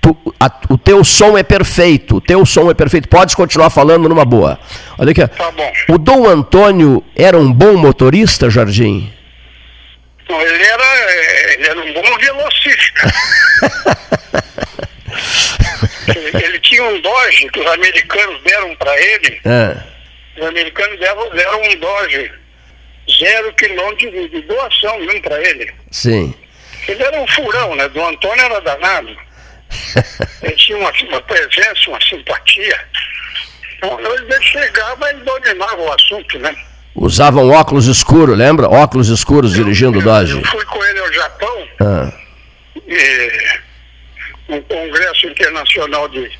tu, 0.00 0.16
a, 0.40 0.50
o 0.68 0.76
teu 0.76 1.04
som 1.04 1.38
é 1.38 1.44
perfeito. 1.44 2.16
O 2.16 2.20
teu 2.20 2.44
som 2.44 2.68
é 2.68 2.74
perfeito. 2.74 3.08
Podes 3.08 3.36
continuar 3.36 3.70
falando 3.70 4.08
numa 4.08 4.24
boa. 4.24 4.58
Olha 4.98 5.12
aqui, 5.12 5.22
ó. 5.22 5.28
Tá 5.28 5.52
bom. 5.52 5.94
O 5.94 5.98
Dom 5.98 6.26
Antônio 6.26 7.04
era 7.14 7.38
um 7.38 7.52
bom 7.52 7.76
motorista, 7.76 8.50
Jardim? 8.50 9.12
Não, 10.28 10.42
ele 10.42 10.62
era, 10.62 11.52
ele 11.52 11.66
era 11.68 11.80
um 11.80 11.92
bom 11.92 12.18
velocista. 12.18 13.12
ele, 16.08 16.36
ele, 16.44 16.60
tinha 16.60 16.84
um 16.84 17.00
Dodge 17.00 17.48
que 17.50 17.60
os 17.60 17.66
americanos 17.66 18.42
deram 18.42 18.76
para 18.76 19.00
ele. 19.00 19.40
É 19.44 19.98
os 20.38 20.46
americanos 20.46 20.98
deram, 20.98 21.30
deram 21.30 21.62
um 21.62 21.76
Dodge 21.76 22.32
zero 23.18 23.52
quilômetro 23.54 24.10
de, 24.10 24.28
de 24.28 24.42
doação 24.42 24.98
mesmo 25.00 25.22
para 25.22 25.40
ele. 25.40 25.74
Sim. 25.90 26.34
Ele 26.86 27.02
era 27.02 27.20
um 27.20 27.26
furão, 27.28 27.74
né? 27.74 27.88
Do 27.88 28.02
Antônio 28.04 28.44
era 28.44 28.60
danado. 28.60 29.16
ele 30.42 30.56
tinha 30.56 30.78
uma, 30.78 30.90
uma 30.90 31.20
presença, 31.22 31.88
uma 31.88 32.00
simpatia. 32.00 32.80
Então, 33.76 33.98
ele 34.00 34.42
chegava 34.42 35.10
e 35.10 35.16
dominava 35.16 35.80
o 35.80 35.92
assunto, 35.92 36.38
né? 36.38 36.54
Usavam 36.94 37.50
óculos 37.50 37.86
escuros, 37.86 38.36
lembra? 38.36 38.68
Óculos 38.68 39.08
escuros 39.08 39.56
eu, 39.56 39.64
dirigindo 39.64 39.98
o 39.98 40.02
Dodge. 40.02 40.36
Eu 40.36 40.44
fui 40.46 40.64
com 40.64 40.84
ele 40.84 40.98
ao 40.98 41.12
Japão. 41.12 41.68
Ah. 41.80 42.12
E, 42.86 43.58
um 44.48 44.60
congresso 44.62 45.26
internacional 45.26 46.08
de, 46.08 46.30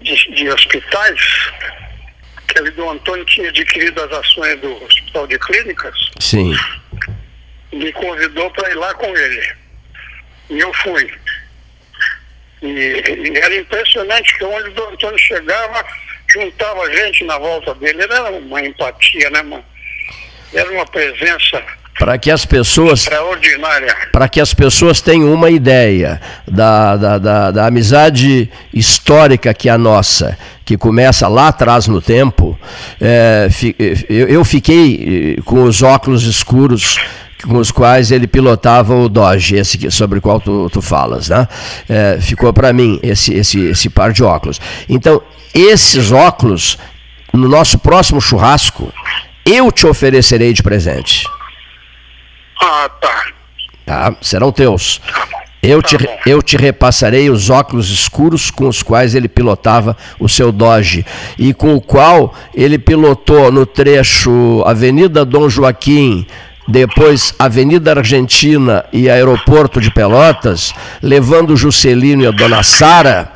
de, 0.00 0.34
de 0.34 0.48
hospitais 0.48 1.20
que 2.48 2.70
do 2.70 2.88
Antônio 2.88 3.24
tinha 3.24 3.48
adquirido 3.48 4.00
as 4.02 4.12
ações 4.12 4.60
do 4.60 4.84
Hospital 4.84 5.26
de 5.26 5.38
Clínicas. 5.38 6.10
Sim. 6.20 6.54
Me 7.72 7.92
convidou 7.92 8.50
para 8.52 8.70
ir 8.70 8.74
lá 8.74 8.94
com 8.94 9.06
ele. 9.06 9.52
E 10.50 10.60
eu 10.60 10.72
fui. 10.74 11.12
E, 12.62 12.66
e, 12.66 13.38
era 13.38 13.56
impressionante 13.56 14.38
que 14.38 14.44
onde 14.44 14.68
o 14.80 14.88
Antônio 14.88 15.18
chegava, 15.18 15.84
juntava 16.34 16.90
gente 16.92 17.24
na 17.24 17.38
volta 17.38 17.74
dele. 17.74 18.02
Era 18.02 18.30
uma 18.30 18.60
empatia, 18.60 19.30
né, 19.30 19.42
mano? 19.42 19.64
Era 20.52 20.70
uma 20.70 20.86
presença 20.86 21.62
para 21.98 22.18
que 22.18 22.30
as 22.30 22.44
pessoas 22.44 23.08
para 24.10 24.28
que 24.28 24.40
as 24.40 24.52
pessoas 24.52 25.00
tenham 25.00 25.32
uma 25.32 25.48
ideia 25.48 26.20
da, 26.46 26.96
da, 26.96 27.18
da, 27.18 27.50
da, 27.52 27.66
amizade 27.66 28.50
histórica 28.72 29.54
que 29.54 29.68
é 29.68 29.72
a 29.72 29.78
nossa 29.78 30.36
que 30.64 30.76
começa 30.76 31.28
lá 31.28 31.48
atrás 31.48 31.86
no 31.86 32.02
tempo 32.02 32.58
é, 33.00 33.48
eu 34.08 34.44
fiquei 34.44 35.36
eh, 35.38 35.42
com 35.42 35.62
os 35.62 35.82
óculos 35.82 36.24
escuros 36.24 36.98
com 37.46 37.58
os 37.58 37.70
quais 37.70 38.10
ele 38.10 38.26
pilotava 38.26 38.94
o 38.94 39.08
Dodge, 39.08 39.56
esse 39.56 39.90
sobre 39.90 40.18
o 40.18 40.22
qual 40.22 40.40
tu, 40.40 40.68
tu 40.70 40.80
falas, 40.80 41.28
né? 41.28 41.46
É, 41.88 42.18
ficou 42.20 42.52
para 42.52 42.72
mim 42.72 42.98
esse, 43.02 43.34
esse, 43.34 43.60
esse 43.60 43.88
par 43.88 44.12
de 44.12 44.24
óculos. 44.24 44.60
Então, 44.88 45.22
esses 45.52 46.10
óculos, 46.10 46.78
no 47.32 47.48
nosso 47.48 47.78
próximo 47.78 48.20
churrasco, 48.20 48.92
eu 49.44 49.70
te 49.70 49.86
oferecerei 49.86 50.52
de 50.52 50.62
presente. 50.62 51.26
Ah, 52.60 52.88
tá. 53.00 53.24
Tá, 53.84 54.16
serão 54.20 54.50
teus. 54.50 55.00
Eu 55.62 55.80
te, 55.82 55.96
tá 55.96 56.12
eu 56.26 56.42
te 56.42 56.56
repassarei 56.56 57.30
os 57.30 57.48
óculos 57.50 57.90
escuros 57.90 58.50
com 58.50 58.68
os 58.68 58.82
quais 58.82 59.14
ele 59.14 59.28
pilotava 59.28 59.96
o 60.18 60.28
seu 60.28 60.52
Dodge 60.52 61.06
e 61.38 61.54
com 61.54 61.74
o 61.74 61.80
qual 61.80 62.34
ele 62.54 62.78
pilotou 62.78 63.50
no 63.50 63.64
trecho 63.64 64.62
Avenida 64.66 65.24
Dom 65.24 65.48
Joaquim, 65.48 66.26
depois 66.66 67.34
Avenida 67.38 67.92
Argentina 67.92 68.84
e 68.92 69.08
Aeroporto 69.08 69.80
de 69.80 69.90
Pelotas, 69.90 70.72
levando 71.02 71.56
Juscelino 71.56 72.22
e 72.22 72.26
a 72.26 72.30
Dona 72.30 72.62
Sara 72.62 73.32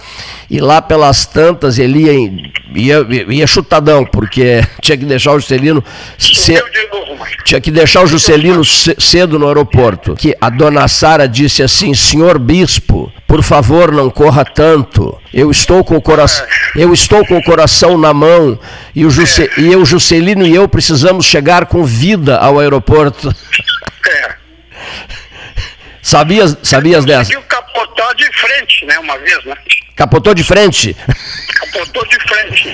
e 0.50 0.60
lá 0.60 0.80
pelas 0.80 1.26
tantas 1.26 1.78
ele 1.78 2.04
ia, 2.04 3.02
ia, 3.04 3.06
ia 3.28 3.46
chutadão, 3.46 4.04
porque 4.04 4.64
tinha 4.80 4.96
que 4.96 5.04
deixar 5.04 5.32
o 5.32 5.40
Juscelino 5.40 5.84
cedo, 6.18 6.64
tinha 7.44 7.60
que 7.60 7.70
deixar 7.70 8.02
o 8.02 8.06
Juscelino 8.06 8.64
cedo 8.64 9.38
no 9.38 9.46
aeroporto. 9.46 10.14
Que 10.14 10.34
a 10.40 10.48
dona 10.48 10.88
Sara 10.88 11.28
disse 11.28 11.62
assim: 11.62 11.92
"Senhor 11.92 12.38
bispo, 12.38 13.12
por 13.26 13.42
favor, 13.42 13.92
não 13.92 14.08
corra 14.08 14.44
tanto. 14.44 15.18
Eu 15.32 15.50
estou 15.50 15.84
com 15.84 15.96
o 15.96 16.00
coração, 16.00 16.46
eu 16.74 16.92
estou 16.94 17.26
com 17.26 17.36
o 17.36 17.44
coração 17.44 17.98
na 17.98 18.14
mão 18.14 18.58
e 18.94 19.04
o 19.04 19.10
Jusce, 19.10 19.50
e 19.58 19.70
eu, 19.70 19.84
Juscelino 19.84 20.46
e 20.46 20.54
eu 20.54 20.66
precisamos 20.66 21.26
chegar 21.26 21.66
com 21.66 21.84
vida 21.84 22.38
ao 22.38 22.58
aeroporto." 22.58 23.34
É. 24.08 24.38
Sabias, 26.00 26.56
sabias 26.62 27.04
dessa? 27.04 27.34
Conseguiu 27.34 27.42
capotar 27.42 28.14
de 28.14 28.24
frente, 28.32 28.86
né, 28.86 28.98
uma 28.98 29.18
vez, 29.18 29.44
né? 29.44 29.54
Capotou 29.98 30.32
de 30.32 30.44
frente? 30.44 30.96
Capotou 31.58 32.06
de 32.06 32.20
frente. 32.20 32.72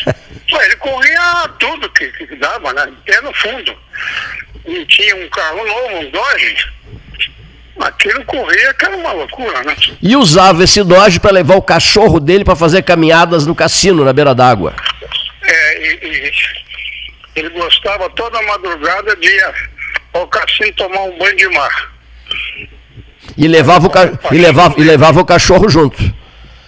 Pô, 0.48 0.62
ele 0.62 0.76
corria 0.76 1.48
tudo 1.58 1.90
que, 1.90 2.06
que 2.08 2.36
dava, 2.36 2.72
né? 2.72 2.90
Até 3.02 3.20
no 3.20 3.34
fundo. 3.34 3.76
E 4.64 4.86
tinha 4.86 5.14
um 5.14 5.28
carro 5.28 5.62
novo, 5.62 5.98
um 5.98 6.10
Dodge. 6.10 6.72
Aquilo 7.78 8.24
corria 8.24 8.72
que 8.72 8.86
era 8.86 8.96
uma 8.96 9.12
loucura, 9.12 9.62
né? 9.62 9.76
E 10.00 10.16
usava 10.16 10.64
esse 10.64 10.82
Dodge 10.82 11.20
para 11.20 11.32
levar 11.32 11.56
o 11.56 11.62
cachorro 11.62 12.18
dele 12.18 12.46
para 12.46 12.56
fazer 12.56 12.82
caminhadas 12.82 13.46
no 13.46 13.54
cassino, 13.54 14.02
na 14.02 14.14
beira 14.14 14.34
d'água. 14.34 14.74
É, 15.42 15.86
e, 15.86 15.98
e, 16.02 16.32
ele 17.36 17.50
gostava 17.50 18.08
toda 18.10 18.40
madrugada 18.40 19.14
de 19.16 19.28
ir 19.28 19.54
ao 20.14 20.26
cassino 20.28 20.72
tomar 20.72 21.02
um 21.02 21.18
banho 21.18 21.36
de 21.36 21.48
mar. 21.48 21.92
E 23.36 23.46
levava 23.46 23.86
o, 23.86 23.90
ca... 23.90 24.10
e 24.32 24.38
levava, 24.38 24.74
e 24.78 24.82
levava 24.82 25.20
o 25.20 25.26
cachorro 25.26 25.68
junto 25.68 26.23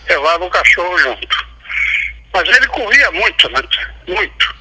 levava 0.08 0.44
o 0.44 0.50
cachorro 0.50 0.98
junto. 0.98 1.46
Mas 2.32 2.48
ele 2.48 2.66
corria 2.68 3.10
muito, 3.12 3.48
né? 3.50 3.62
Muito. 4.08 4.54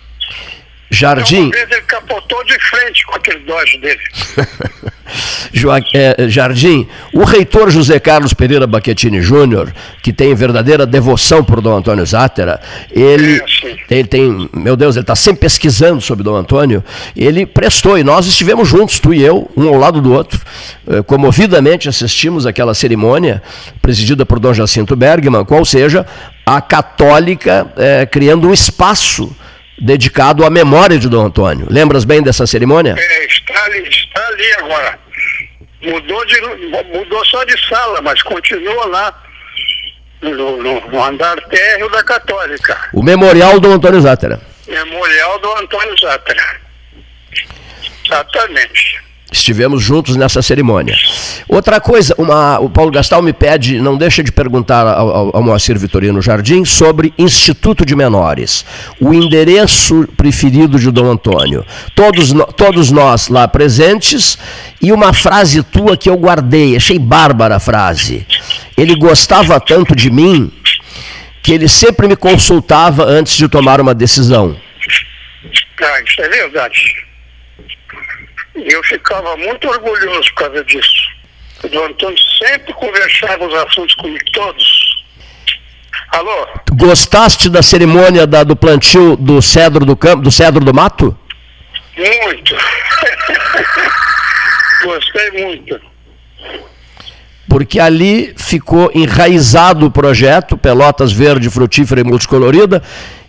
Jardim. 0.92 1.48
Então, 1.48 1.60
uma 1.60 1.68
vez 1.68 1.72
ele 1.72 1.82
capotou 1.88 2.44
de 2.46 2.60
frente 2.60 3.06
com 3.06 3.16
aquele 3.16 3.40
Dodge 3.40 3.78
dele. 3.80 4.04
é, 5.94 6.28
Jardim, 6.28 6.88
o 7.14 7.24
reitor 7.24 7.70
José 7.70 8.00
Carlos 8.00 8.34
Pereira 8.34 8.68
Baquetini 8.68 9.22
Júnior, 9.22 9.74
que 10.02 10.12
tem 10.12 10.34
verdadeira 10.34 10.86
devoção 10.86 11.44
por 11.44 11.62
Dom 11.62 11.78
Antônio 11.78 12.06
Zátera, 12.06 12.60
ele, 12.92 13.42
ele 13.90 14.08
tem, 14.08 14.50
meu 14.54 14.76
Deus, 14.76 14.96
ele 14.96 15.04
está 15.04 15.16
sempre 15.16 15.42
pesquisando 15.42 16.02
sobre 16.02 16.24
Dom 16.24 16.36
Antônio, 16.36 16.84
ele 17.16 17.46
prestou, 17.46 17.98
e 17.98 18.04
nós 18.04 18.26
estivemos 18.26 18.68
juntos, 18.68 19.00
tu 19.00 19.14
e 19.14 19.24
eu, 19.24 19.50
um 19.56 19.68
ao 19.68 19.76
lado 19.76 20.02
do 20.02 20.14
outro, 20.14 20.40
eh, 20.88 21.02
comovidamente 21.04 21.88
assistimos 21.88 22.46
aquela 22.46 22.74
cerimônia 22.74 23.42
presidida 23.82 24.26
por 24.26 24.40
Dom 24.40 24.54
Jacinto 24.54 24.96
Bergman, 24.96 25.46
qual 25.46 25.64
seja, 25.66 26.06
a 26.46 26.62
católica 26.62 27.68
é, 27.76 28.06
criando 28.06 28.48
um 28.48 28.54
espaço 28.54 29.36
dedicado 29.80 30.46
à 30.46 30.50
memória 30.50 30.98
de 30.98 31.10
Dom 31.10 31.26
Antônio. 31.26 31.68
Lembras 31.70 32.06
bem 32.06 32.22
dessa 32.22 32.48
cerimônia? 32.48 32.96
É, 32.98 33.26
ali, 33.66 33.88
está 33.88 34.28
ali 34.28 34.54
agora. 34.54 35.00
Mudou, 35.82 36.26
de, 36.26 36.42
mudou 36.42 37.26
só 37.26 37.44
de 37.44 37.68
sala, 37.68 38.02
mas 38.02 38.22
continua 38.24 38.86
lá 38.88 39.24
no, 40.22 40.58
no, 40.58 40.82
no 40.82 41.04
andar 41.04 41.36
térreo 41.48 41.90
da 41.90 42.04
Católica. 42.04 42.90
O 42.94 43.04
Memorial 43.04 43.60
do 43.60 43.72
Antônio 43.72 44.02
Zátera. 44.02 44.40
Memorial 44.68 45.40
do 45.40 45.52
Antônio 45.58 45.96
Zátera. 46.00 46.62
Exatamente. 48.04 49.05
Estivemos 49.32 49.82
juntos 49.82 50.16
nessa 50.16 50.42
cerimônia. 50.42 50.96
Outra 51.48 51.82
coisa, 51.82 52.14
uma, 52.18 52.60
o 52.60 52.70
Paulo 52.70 52.92
Gastal 52.92 53.22
me 53.24 53.34
pede, 53.34 53.80
não 53.80 53.98
deixa 53.98 54.24
de 54.24 54.32
perguntar 54.32 54.88
ao, 54.88 55.36
ao 55.36 55.44
Moacir 55.44 55.78
Vitorino 55.80 56.22
Jardim 56.22 56.64
sobre 56.64 57.14
Instituto 57.18 57.84
de 57.86 57.96
Menores, 57.96 58.64
o 59.00 59.14
endereço 59.14 60.08
preferido 60.16 60.80
de 60.80 60.92
Dom 60.92 61.12
Antônio. 61.12 61.66
Todos, 61.96 62.34
todos 62.56 62.92
nós 62.92 63.28
lá 63.28 63.48
presentes 63.48 64.38
e 64.82 64.92
uma 64.92 65.12
frase 65.12 65.64
tua 65.64 65.98
que 65.98 66.10
eu 66.10 66.16
guardei, 66.16 66.76
achei 66.76 67.00
bárbara 67.00 67.56
a 67.56 67.60
frase. 67.60 68.26
Ele 68.78 68.96
gostava 68.96 69.60
tanto 69.60 69.96
de 69.96 70.12
mim 70.12 70.52
que 71.42 71.52
ele 71.52 71.68
sempre 71.68 72.08
me 72.08 72.16
consultava 72.16 73.04
antes 73.06 73.36
de 73.36 73.48
tomar 73.48 73.82
uma 73.82 73.94
decisão. 73.94 74.56
Ah, 75.82 76.02
isso 76.02 76.22
é 76.22 76.30
verdade. 76.30 77.05
E 78.56 78.74
eu 78.74 78.84
ficava 78.84 79.36
muito 79.38 79.68
orgulhoso 79.68 80.34
por 80.34 80.46
causa 80.46 80.64
disso. 80.64 81.16
O 81.64 81.68
Dom 81.68 81.86
Antônio 81.86 82.18
sempre 82.38 82.74
conversava 82.74 83.46
os 83.46 83.54
assuntos 83.56 83.96
comigo, 83.96 84.24
todos. 84.34 85.06
Alô? 86.12 86.48
Gostaste 86.72 87.50
da 87.50 87.62
cerimônia 87.62 88.26
da, 88.26 88.44
do 88.44 88.56
plantio 88.56 89.18
do 89.18 89.42
cedro 89.42 89.86
do 89.86 89.98
campo, 89.98 90.22
do 90.22 90.32
cedro 90.32 90.64
do 90.64 90.74
mato? 90.74 91.18
Muito. 91.98 92.56
Gostei 94.84 95.32
muito. 95.32 95.80
Porque 97.50 97.80
ali 97.80 98.34
ficou 98.38 98.92
enraizado 98.94 99.86
o 99.86 99.92
projeto 99.92 100.58
Pelotas 100.58 101.12
Verde, 101.12 101.50
Frutífera 101.50 102.02
e 102.02 102.04
Multicolorida, 102.04 102.84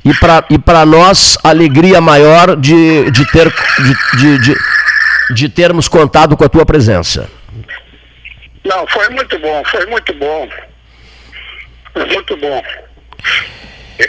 e 0.04 0.12
para 0.14 0.44
e 0.50 0.86
nós, 0.86 1.38
alegria 1.42 2.00
maior 2.00 2.56
de, 2.56 3.10
de 3.10 3.24
ter. 3.32 3.52
de, 3.78 4.18
de, 4.18 4.38
de 4.38 4.56
de 5.30 5.48
termos 5.48 5.88
contado 5.88 6.36
com 6.36 6.44
a 6.44 6.48
tua 6.48 6.64
presença. 6.64 7.28
Não, 8.64 8.86
foi 8.88 9.08
muito 9.10 9.38
bom, 9.38 9.62
foi 9.66 9.86
muito 9.86 10.14
bom. 10.14 10.48
Foi 11.92 12.04
muito 12.06 12.36
bom. 12.36 12.62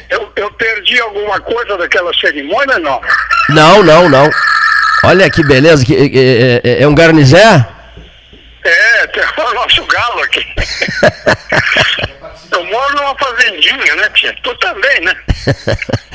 Eu, 0.10 0.32
eu 0.36 0.52
perdi 0.52 1.00
alguma 1.00 1.40
coisa 1.40 1.78
daquela 1.78 2.14
cerimônia, 2.14 2.78
não? 2.80 3.02
Não, 3.50 3.84
não, 3.84 4.10
não. 4.10 4.30
Olha 5.06 5.30
que 5.30 5.44
beleza, 5.44 5.86
que, 5.86 5.96
é, 5.96 6.62
é, 6.64 6.84
é 6.84 6.88
um 6.88 6.96
garnizé? 6.96 7.66
É, 8.64 9.08
tem 9.08 9.24
o 9.46 9.54
nosso 9.54 9.86
galo 9.86 10.22
aqui. 10.22 10.46
Eu 12.52 12.64
moro 12.64 12.96
numa 12.96 13.16
fazendinha, 13.18 13.96
né, 13.96 14.10
tia? 14.14 14.36
Tu 14.42 14.56
também, 14.56 15.02
né? 15.02 15.16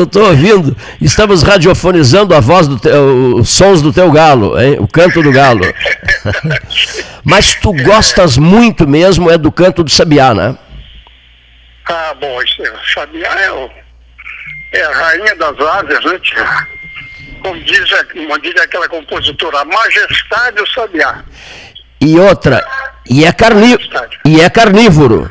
Eu 0.00 0.04
estou 0.04 0.28
ouvindo, 0.28 0.74
estamos 0.98 1.42
radiofonizando 1.42 2.34
a 2.34 2.40
voz 2.40 2.66
do 2.66 2.80
teu, 2.80 3.34
os 3.36 3.50
sons 3.50 3.82
do 3.82 3.92
teu 3.92 4.10
galo, 4.10 4.58
hein? 4.58 4.78
o 4.80 4.88
canto 4.88 5.22
do 5.22 5.30
galo. 5.30 5.60
Mas 7.22 7.54
tu 7.56 7.70
gostas 7.74 8.38
muito 8.38 8.88
mesmo 8.88 9.30
é 9.30 9.36
do 9.36 9.52
canto 9.52 9.84
do 9.84 9.90
sabiá, 9.90 10.32
né? 10.32 10.56
Ah, 11.84 12.14
bom, 12.18 12.40
esse, 12.40 12.62
sabiá 12.94 13.28
é, 13.42 13.52
o, 13.52 13.70
é 14.72 14.82
a 14.84 14.90
rainha 14.90 15.36
das 15.36 15.60
aves, 15.60 16.02
né, 16.02 16.18
tia? 16.20 16.66
Como 17.42 17.62
diz, 17.62 17.90
como 18.10 18.38
diz 18.38 18.56
aquela 18.56 18.88
compositora, 18.88 19.60
a 19.60 19.64
majestade 19.66 20.56
do 20.56 20.66
sabiá. 20.70 21.22
E 22.00 22.18
outra, 22.18 22.66
e 23.06 23.26
é, 23.26 23.32
carni 23.34 23.76
e 24.24 24.40
é 24.40 24.48
carnívoro. 24.48 25.28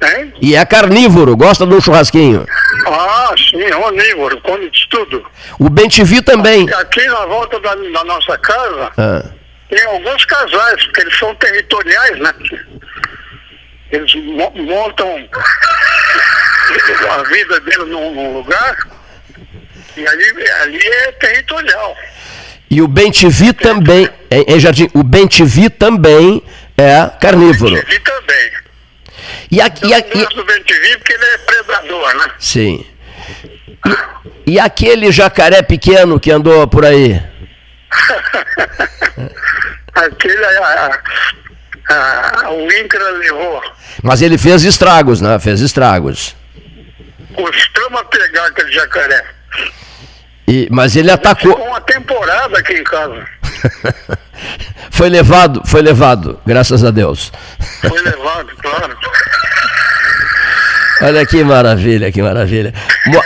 Hein? 0.00 0.32
E 0.40 0.54
é 0.54 0.64
carnívoro, 0.64 1.36
gosta 1.36 1.66
de 1.66 1.74
um 1.74 1.80
churrasquinho. 1.80 2.46
Ah, 2.86 3.34
sim, 3.36 3.62
é 3.62 3.76
onívoro, 3.76 4.40
come 4.42 4.70
de 4.70 4.88
tudo. 4.88 5.24
O 5.58 5.68
Bentivi 5.68 6.22
também. 6.22 6.68
Aqui 6.72 7.04
na 7.06 7.26
volta 7.26 7.58
da, 7.60 7.74
da 7.74 8.04
nossa 8.04 8.38
casa, 8.38 8.92
ah. 8.96 9.24
tem 9.68 9.84
alguns 9.86 10.24
casais, 10.24 10.84
porque 10.84 11.00
eles 11.00 11.18
são 11.18 11.34
territoriais, 11.34 12.18
né? 12.20 12.32
Eles 13.90 14.14
montam 14.14 15.28
a 17.10 17.22
vida 17.24 17.60
deles 17.60 17.88
num, 17.88 18.34
lugar 18.34 18.76
e 19.96 20.06
ali, 20.06 20.50
ali 20.62 20.86
é 20.86 21.12
territorial. 21.12 21.96
E 22.70 22.82
o 22.82 22.86
Bentivi 22.86 23.52
também, 23.52 24.08
em, 24.30 24.54
em 24.54 24.60
Jardim, 24.60 24.88
o 24.94 25.02
Bentivi 25.02 25.70
também 25.70 26.42
é 26.76 27.10
carnívoro. 27.20 27.72
O 27.72 27.76
Bentivi 27.76 28.00
também. 28.00 28.37
E 29.50 29.62
aqui, 29.62 29.90
eu 29.90 29.98
e, 29.98 30.44
Bentivi 30.44 30.98
porque 30.98 31.14
ele 31.14 31.24
é 31.24 31.38
predador, 31.38 32.14
né? 32.16 32.30
Sim. 32.38 32.84
E, 34.46 34.52
e 34.52 34.60
aquele 34.60 35.10
jacaré 35.10 35.62
pequeno 35.62 36.20
que 36.20 36.30
andou 36.30 36.68
por 36.68 36.84
aí? 36.84 37.22
aquele, 39.94 40.44
a, 40.44 41.00
a, 41.88 42.44
a, 42.44 42.50
o 42.50 42.70
INCRA 42.70 43.10
levou. 43.12 43.62
Mas 44.02 44.20
ele 44.20 44.36
fez 44.36 44.64
estragos, 44.64 45.20
né? 45.20 45.38
Fez 45.38 45.60
estragos. 45.60 46.36
Costuma 47.34 48.04
pegar 48.04 48.46
aquele 48.46 48.72
jacaré. 48.72 49.24
E, 50.48 50.66
mas 50.70 50.96
ele 50.96 51.10
atacou. 51.10 51.52
Ficou 51.52 51.68
uma 51.68 51.80
temporada 51.82 52.58
aqui 52.58 52.72
em 52.72 52.84
casa. 52.84 53.22
foi 54.90 55.10
levado, 55.10 55.60
foi 55.66 55.82
levado, 55.82 56.40
graças 56.46 56.82
a 56.82 56.90
Deus. 56.90 57.30
Foi 57.82 58.00
levado, 58.00 58.48
claro. 58.56 58.96
Olha 61.02 61.26
que 61.26 61.44
maravilha, 61.44 62.10
que 62.10 62.22
maravilha. 62.22 62.72
Mo... 63.06 63.22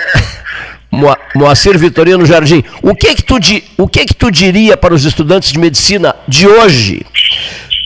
Mo... 1.06 1.16
Moacir 1.36 1.78
Vitorino 1.78 2.26
Jardim, 2.26 2.64
o 2.82 2.94
que 2.94 3.14
que 3.14 3.22
tu, 3.22 3.38
di... 3.38 3.64
o 3.78 3.86
que 3.86 4.04
que 4.04 4.14
tu 4.14 4.30
diria 4.30 4.76
para 4.76 4.92
os 4.92 5.04
estudantes 5.04 5.52
de 5.52 5.58
medicina 5.58 6.14
de 6.26 6.46
hoje 6.46 7.06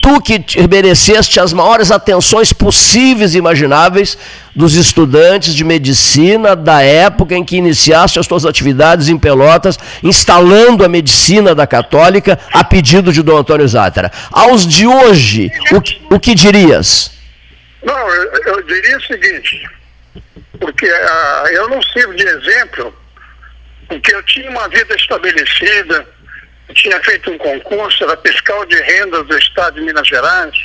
tu 0.07 0.21
que 0.21 0.67
mereceste 0.69 1.37
as 1.37 1.51
maiores 1.51 1.91
atenções 1.91 2.53
possíveis 2.53 3.35
e 3.35 3.37
imagináveis 3.37 4.17
dos 4.55 4.75
estudantes 4.75 5.53
de 5.53 5.65
medicina 5.65 6.55
da 6.55 6.81
época 6.81 7.35
em 7.35 7.43
que 7.43 7.57
iniciaste 7.57 8.17
as 8.17 8.25
tuas 8.25 8.45
atividades 8.45 9.09
em 9.09 9.19
Pelotas, 9.19 9.77
instalando 10.01 10.85
a 10.85 10.87
medicina 10.87 11.53
da 11.53 11.67
Católica 11.67 12.39
a 12.53 12.63
pedido 12.63 13.11
de 13.11 13.21
Dom 13.21 13.37
Antônio 13.37 13.67
Zátera. 13.67 14.09
Aos 14.31 14.65
de 14.65 14.87
hoje, 14.87 15.51
o 15.71 15.81
que, 15.81 16.01
o 16.09 16.19
que 16.19 16.33
dirias? 16.33 17.11
Não, 17.83 18.09
eu, 18.09 18.31
eu, 18.45 18.63
diria 18.63 18.97
o 18.97 19.01
seguinte, 19.01 19.69
porque 20.57 20.85
uh, 20.85 21.47
eu 21.51 21.69
não 21.69 21.81
sirvo 21.81 22.15
de 22.15 22.25
exemplo, 22.25 22.93
porque 23.89 24.15
eu 24.15 24.23
tinha 24.23 24.49
uma 24.49 24.69
vida 24.69 24.95
estabelecida, 24.95 26.07
tinha 26.73 27.01
feito 27.03 27.31
um 27.31 27.37
concurso, 27.37 28.03
era 28.03 28.17
fiscal 28.17 28.65
de 28.65 28.75
rendas 28.75 29.25
do 29.25 29.37
Estado 29.37 29.75
de 29.75 29.81
Minas 29.81 30.07
Gerais, 30.07 30.55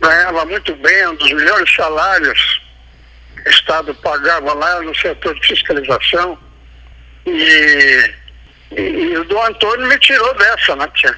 ganhava 0.00 0.44
muito 0.46 0.74
bem, 0.76 1.08
um 1.08 1.14
dos 1.14 1.32
melhores 1.32 1.74
salários 1.74 2.62
que 3.36 3.48
o 3.48 3.52
Estado 3.52 3.94
pagava 3.96 4.52
lá 4.54 4.80
no 4.82 4.94
setor 4.96 5.34
de 5.34 5.46
fiscalização. 5.46 6.38
E, 7.26 8.10
e, 8.72 8.80
e 8.80 9.16
o 9.16 9.24
Dom 9.24 9.44
Antônio 9.44 9.86
me 9.86 9.98
tirou 9.98 10.34
dessa, 10.34 10.74
né, 10.76 10.88
tia? 10.94 11.16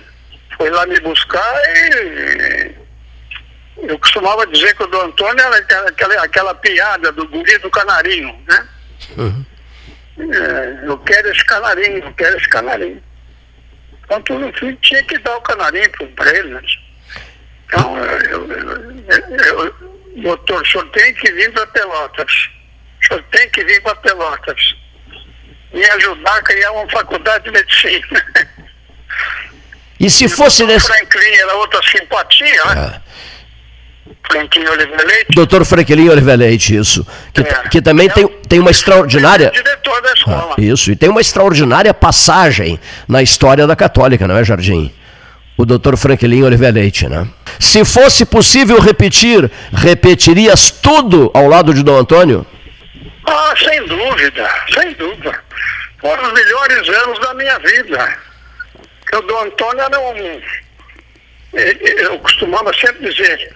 Foi 0.56 0.70
lá 0.70 0.86
me 0.86 1.00
buscar 1.00 1.54
e 1.66 2.74
eu 3.88 3.98
costumava 3.98 4.46
dizer 4.46 4.74
que 4.76 4.84
o 4.84 4.86
Dom 4.86 5.02
Antônio 5.02 5.40
era 5.40 5.56
aquela, 5.88 6.22
aquela 6.22 6.54
piada 6.54 7.10
do 7.12 7.26
guri 7.28 7.58
do 7.58 7.70
canarinho, 7.70 8.38
né? 8.46 8.68
Uhum. 9.16 9.44
É, 10.16 10.86
eu 10.86 10.96
quero 10.98 11.28
esse 11.30 11.44
canarinho, 11.44 11.98
eu 11.98 12.12
quero 12.12 12.36
esse 12.36 12.48
canarinho. 12.48 13.02
Então 14.04 14.20
tudo 14.22 14.52
filho 14.58 14.76
tinha 14.82 15.02
que 15.02 15.18
dar 15.18 15.36
o 15.36 15.42
canarinho 15.42 15.90
para 16.14 16.30
ele, 16.36 16.48
né? 16.48 16.60
Então, 17.66 17.96
eu, 17.98 18.52
eu, 18.52 19.64
eu, 19.64 19.74
doutor, 20.16 20.62
o 20.62 20.66
senhor 20.66 20.88
tem 20.90 21.14
que 21.14 21.32
vir 21.32 21.52
para 21.52 21.66
Pelotas. 21.68 22.32
O 23.02 23.06
senhor 23.06 23.24
tem 23.30 23.48
que 23.50 23.64
vir 23.64 23.82
para 23.82 23.96
Pelotas. 23.96 24.74
Me 25.72 25.84
ajudar 25.84 26.36
a 26.36 26.42
criar 26.42 26.72
uma 26.72 26.88
faculdade 26.88 27.44
de 27.44 27.50
medicina. 27.50 28.26
E 29.98 30.10
se 30.10 30.26
e 30.26 30.28
fosse 30.28 30.64
nesse. 30.64 30.86
Franklin 30.86 31.34
era 31.36 31.54
outra 31.54 31.80
simpatia, 31.82 32.64
né? 32.66 32.74
Ah. 32.76 33.02
Franklin 34.30 34.66
Oliver 34.66 35.06
Leite. 35.06 35.26
Doutor 35.34 35.64
Franklin 35.64 36.08
Oliver 36.08 36.38
Leite, 36.38 36.76
isso. 36.76 37.06
Que, 37.32 37.42
é. 37.42 37.68
que 37.70 37.82
também 37.82 38.08
é 38.08 38.12
tem, 38.12 38.28
tem 38.48 38.60
uma 38.60 38.70
extraordinária. 38.70 39.50
Diretor 39.50 40.02
da 40.02 40.12
escola. 40.12 40.54
Ah, 40.58 40.60
isso, 40.60 40.90
e 40.90 40.96
tem 40.96 41.08
uma 41.08 41.20
extraordinária 41.20 41.92
passagem 41.92 42.80
na 43.06 43.22
história 43.22 43.66
da 43.66 43.76
Católica, 43.76 44.26
não 44.26 44.36
é, 44.36 44.44
Jardim? 44.44 44.92
O 45.56 45.64
doutor 45.64 45.96
Franklin 45.96 46.42
Oliver 46.42 46.72
Leite, 46.72 47.08
né? 47.08 47.28
Se 47.60 47.84
fosse 47.84 48.24
possível 48.24 48.80
repetir, 48.80 49.48
repetirias 49.72 50.70
tudo 50.70 51.30
ao 51.32 51.46
lado 51.46 51.72
de 51.72 51.82
Dom 51.84 51.96
Antônio? 51.96 52.44
Ah, 53.26 53.54
sem 53.56 53.86
dúvida, 53.86 54.50
sem 54.72 54.92
dúvida. 54.94 55.32
Foram 56.00 56.22
os 56.24 56.32
melhores 56.32 56.88
anos 56.88 57.18
da 57.20 57.34
minha 57.34 57.58
vida. 57.60 58.18
Porque 59.00 59.16
o 59.16 59.22
Dom 59.22 59.44
Antônio 59.44 59.80
era 59.80 60.00
um. 60.00 60.40
Eu 61.54 62.18
costumava 62.18 62.72
sempre 62.74 63.08
dizer, 63.08 63.54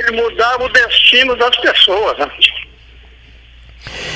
ele 0.00 0.22
mudava 0.22 0.64
o 0.64 0.68
destino 0.68 1.36
das 1.36 1.56
pessoas. 1.56 2.18
Né? 2.18 2.30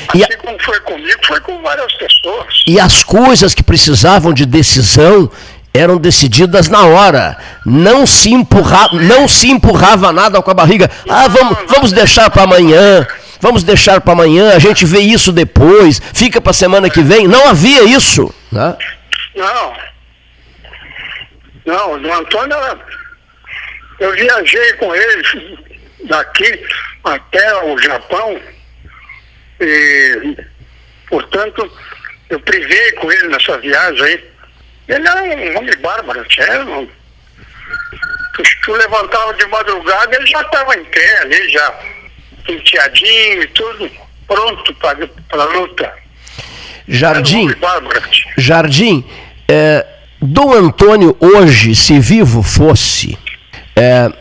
Assim 0.09 0.23
a... 0.23 0.37
como 0.39 0.63
foi 0.63 0.81
comigo, 0.81 1.27
foi 1.27 1.41
com 1.41 1.63
várias 1.63 1.93
pessoas. 1.95 2.63
E 2.67 2.79
as 2.81 3.03
coisas 3.03 3.55
que 3.55 3.63
precisavam 3.63 4.33
de 4.33 4.47
decisão, 4.47 5.31
eram 5.75 5.99
decididas 5.99 6.69
na 6.69 6.87
hora. 6.87 7.37
Não 7.67 8.07
se, 8.07 8.33
empurra, 8.33 8.91
não 8.93 9.27
se 9.27 9.51
empurrava 9.51 10.13
nada 10.13 10.41
com 10.41 10.51
a 10.51 10.55
barriga. 10.55 10.89
Ah, 11.09 11.27
vamos, 11.27 11.59
vamos 11.67 11.93
deixar 11.93 12.31
para 12.31 12.45
amanhã. 12.45 13.05
Vamos 13.41 13.63
deixar 13.63 14.01
para 14.01 14.15
amanhã, 14.15 14.55
a 14.55 14.59
gente 14.59 14.87
vê 14.87 15.01
isso 15.01 15.31
depois, 15.31 16.01
fica 16.15 16.41
para 16.41 16.55
semana 16.55 16.89
que 16.89 17.03
vem. 17.03 17.29
Não 17.29 17.47
havia 17.47 17.83
isso. 17.83 18.35
Né? 18.51 18.75
Não. 19.37 19.75
Não, 21.67 21.91
o 21.93 22.15
Antônio, 22.15 22.57
eu 24.01 24.13
viajei 24.13 24.73
com 24.75 24.95
ele 24.95 25.59
daqui 26.05 26.67
até 27.05 27.65
o 27.65 27.79
Japão 27.79 28.41
e, 29.61 30.37
portanto, 31.09 31.71
eu 32.31 32.41
privei 32.41 32.93
com 32.93 33.11
ele 33.11 33.29
nessa 33.29 33.59
viagem 33.59 34.05
aí. 34.05 34.35
Ele 34.89 35.09
era 35.09 35.23
um 35.23 35.59
homem 35.59 35.77
bárbaro, 35.81 36.21
um... 36.21 36.89
Tu, 38.35 38.43
tu 38.65 38.73
levantava 38.73 39.33
de 39.35 39.47
madrugada, 39.47 40.17
ele 40.17 40.27
já 40.27 40.41
estava 40.41 40.75
em 40.75 40.85
pé 40.85 41.19
ali, 41.23 41.49
já 41.51 41.75
penteadinho 42.45 43.43
e 43.43 43.47
tudo, 43.49 43.91
pronto 44.27 44.75
para 44.75 45.43
a 45.43 45.45
luta. 45.45 45.93
Jardim, 46.87 47.49
Jardim, 48.37 49.09
é, 49.49 49.87
Dom 50.21 50.53
Antônio 50.53 51.17
hoje, 51.21 51.75
se 51.75 51.99
vivo 51.99 52.43
fosse, 52.43 53.19
é, 53.75 54.13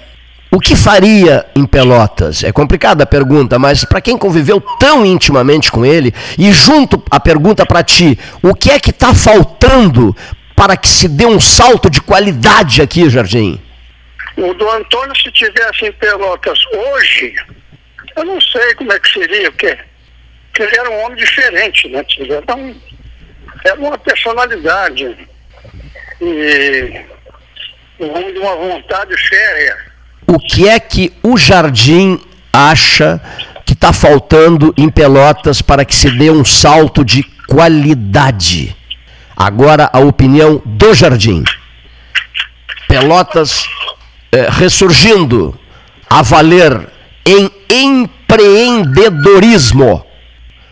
o 0.54 0.60
que 0.60 0.76
faria 0.76 1.48
em 1.56 1.66
Pelotas? 1.66 2.44
É 2.44 2.52
complicada 2.52 3.04
a 3.04 3.08
pergunta, 3.08 3.58
mas 3.58 3.84
para 3.84 4.00
quem 4.00 4.16
conviveu 4.16 4.62
tão 4.80 5.04
intimamente 5.04 5.72
com 5.72 5.84
ele, 5.84 6.14
e 6.38 6.52
junto 6.52 7.04
a 7.10 7.20
pergunta 7.20 7.66
para 7.66 7.84
ti, 7.84 8.20
o 8.40 8.54
que 8.54 8.70
é 8.70 8.80
que 8.80 8.92
está 8.92 9.16
faltando 9.16 10.16
para 10.56 10.78
que 10.78 10.88
se 10.88 11.08
dê 11.08 11.26
um 11.26 11.40
salto 11.40 11.90
de 11.90 12.00
qualidade 12.00 12.84
aqui, 12.84 13.10
Jardim? 13.10 13.60
O 14.38 14.54
do 14.54 14.70
Antônio, 14.70 15.16
se 15.16 15.32
tivesse 15.32 15.88
em 15.88 15.92
Pelotas 15.94 16.60
hoje, 16.72 17.34
eu 18.16 18.24
não 18.24 18.40
sei 18.40 18.76
como 18.76 18.94
é 18.94 19.00
que 19.00 19.10
seria, 19.12 19.52
porque, 19.52 19.76
porque 20.50 20.62
ele 20.62 20.78
era 20.78 20.90
um 20.92 21.04
homem 21.06 21.18
diferente, 21.18 21.90
né? 21.90 22.06
Era, 22.30 22.56
um, 22.56 22.76
era 23.66 23.80
uma 23.80 23.98
personalidade 23.98 25.18
e 26.22 27.02
um 28.00 28.12
homem 28.12 28.34
de 28.34 28.40
uma 28.40 28.56
vontade 28.56 29.18
férrea. 29.18 29.93
O 30.28 30.38
que 30.40 30.68
é 30.68 30.80
que 30.80 31.14
o 31.22 31.38
Jardim 31.38 32.20
acha 32.52 33.22
que 33.66 33.74
está 33.74 33.92
faltando 33.92 34.74
em 34.78 34.90
Pelotas 34.90 35.62
para 35.62 35.86
que 35.86 35.96
se 35.96 36.10
dê 36.12 36.30
um 36.30 36.46
salto 36.46 37.04
de 37.04 37.24
qualidade? 37.48 38.76
Agora 39.36 39.90
a 39.92 40.00
opinião 40.00 40.62
do 40.64 40.94
Jardim. 40.94 41.44
Pelotas 42.88 43.68
eh, 44.32 44.48
ressurgindo 44.50 45.60
a 46.10 46.22
valer 46.22 46.88
em 47.26 47.52
empreendedorismo. 47.70 50.06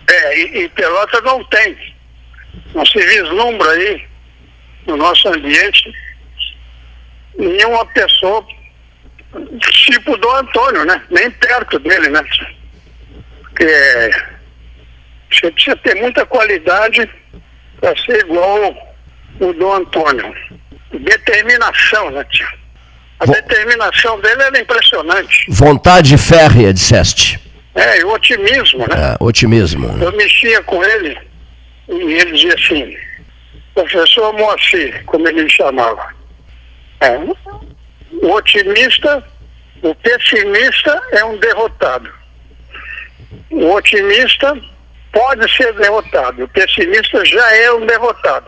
É, 0.07 0.39
e, 0.39 0.63
e 0.63 0.69
Pelotas 0.69 1.21
não 1.23 1.43
tem. 1.45 1.75
Não 2.73 2.85
se 2.85 2.99
vislumbra 2.99 3.69
aí 3.71 4.03
no 4.85 4.97
nosso 4.97 5.29
ambiente 5.29 5.91
nenhuma 7.37 7.85
pessoa 7.87 8.45
tipo 9.59 10.17
do 10.17 10.29
Antônio, 10.31 10.85
né? 10.85 11.01
Nem 11.09 11.29
perto 11.31 11.79
dele, 11.79 12.09
né? 12.09 12.23
Porque 13.41 14.11
você 15.31 15.51
precisa 15.51 15.75
ter 15.77 15.95
muita 15.95 16.25
qualidade 16.25 17.09
para 17.79 17.95
ser 18.03 18.19
igual 18.25 18.75
o 19.39 19.53
do 19.53 19.73
Antônio. 19.73 20.33
Determinação, 20.91 22.11
né, 22.11 22.25
tio? 22.29 22.47
A 23.19 23.25
determinação 23.25 24.19
dele 24.19 24.41
era 24.41 24.59
impressionante. 24.59 25.45
Vontade 25.47 26.17
férrea, 26.17 26.73
disseste. 26.73 27.39
É, 27.75 27.99
e 27.99 28.03
o 28.03 28.13
otimismo, 28.13 28.79
né? 28.79 28.95
É, 28.97 29.23
otimismo. 29.23 29.87
Eu 30.03 30.11
mexia 30.17 30.61
com 30.63 30.83
ele 30.83 31.17
e 31.87 32.13
ele 32.13 32.31
dizia 32.31 32.53
assim, 32.55 32.97
professor 33.73 34.33
Moacir, 34.33 35.03
como 35.05 35.27
ele 35.27 35.43
me 35.43 35.49
chamava. 35.49 36.13
É, 36.99 37.17
o 38.21 38.31
otimista, 38.34 39.23
o 39.81 39.95
pessimista 39.95 41.01
é 41.12 41.25
um 41.25 41.38
derrotado. 41.38 42.10
O 43.49 43.73
otimista 43.73 44.57
pode 45.12 45.51
ser 45.55 45.73
derrotado, 45.73 46.43
o 46.43 46.47
pessimista 46.47 47.23
já 47.25 47.55
é 47.55 47.71
um 47.73 47.86
derrotado. 47.86 48.47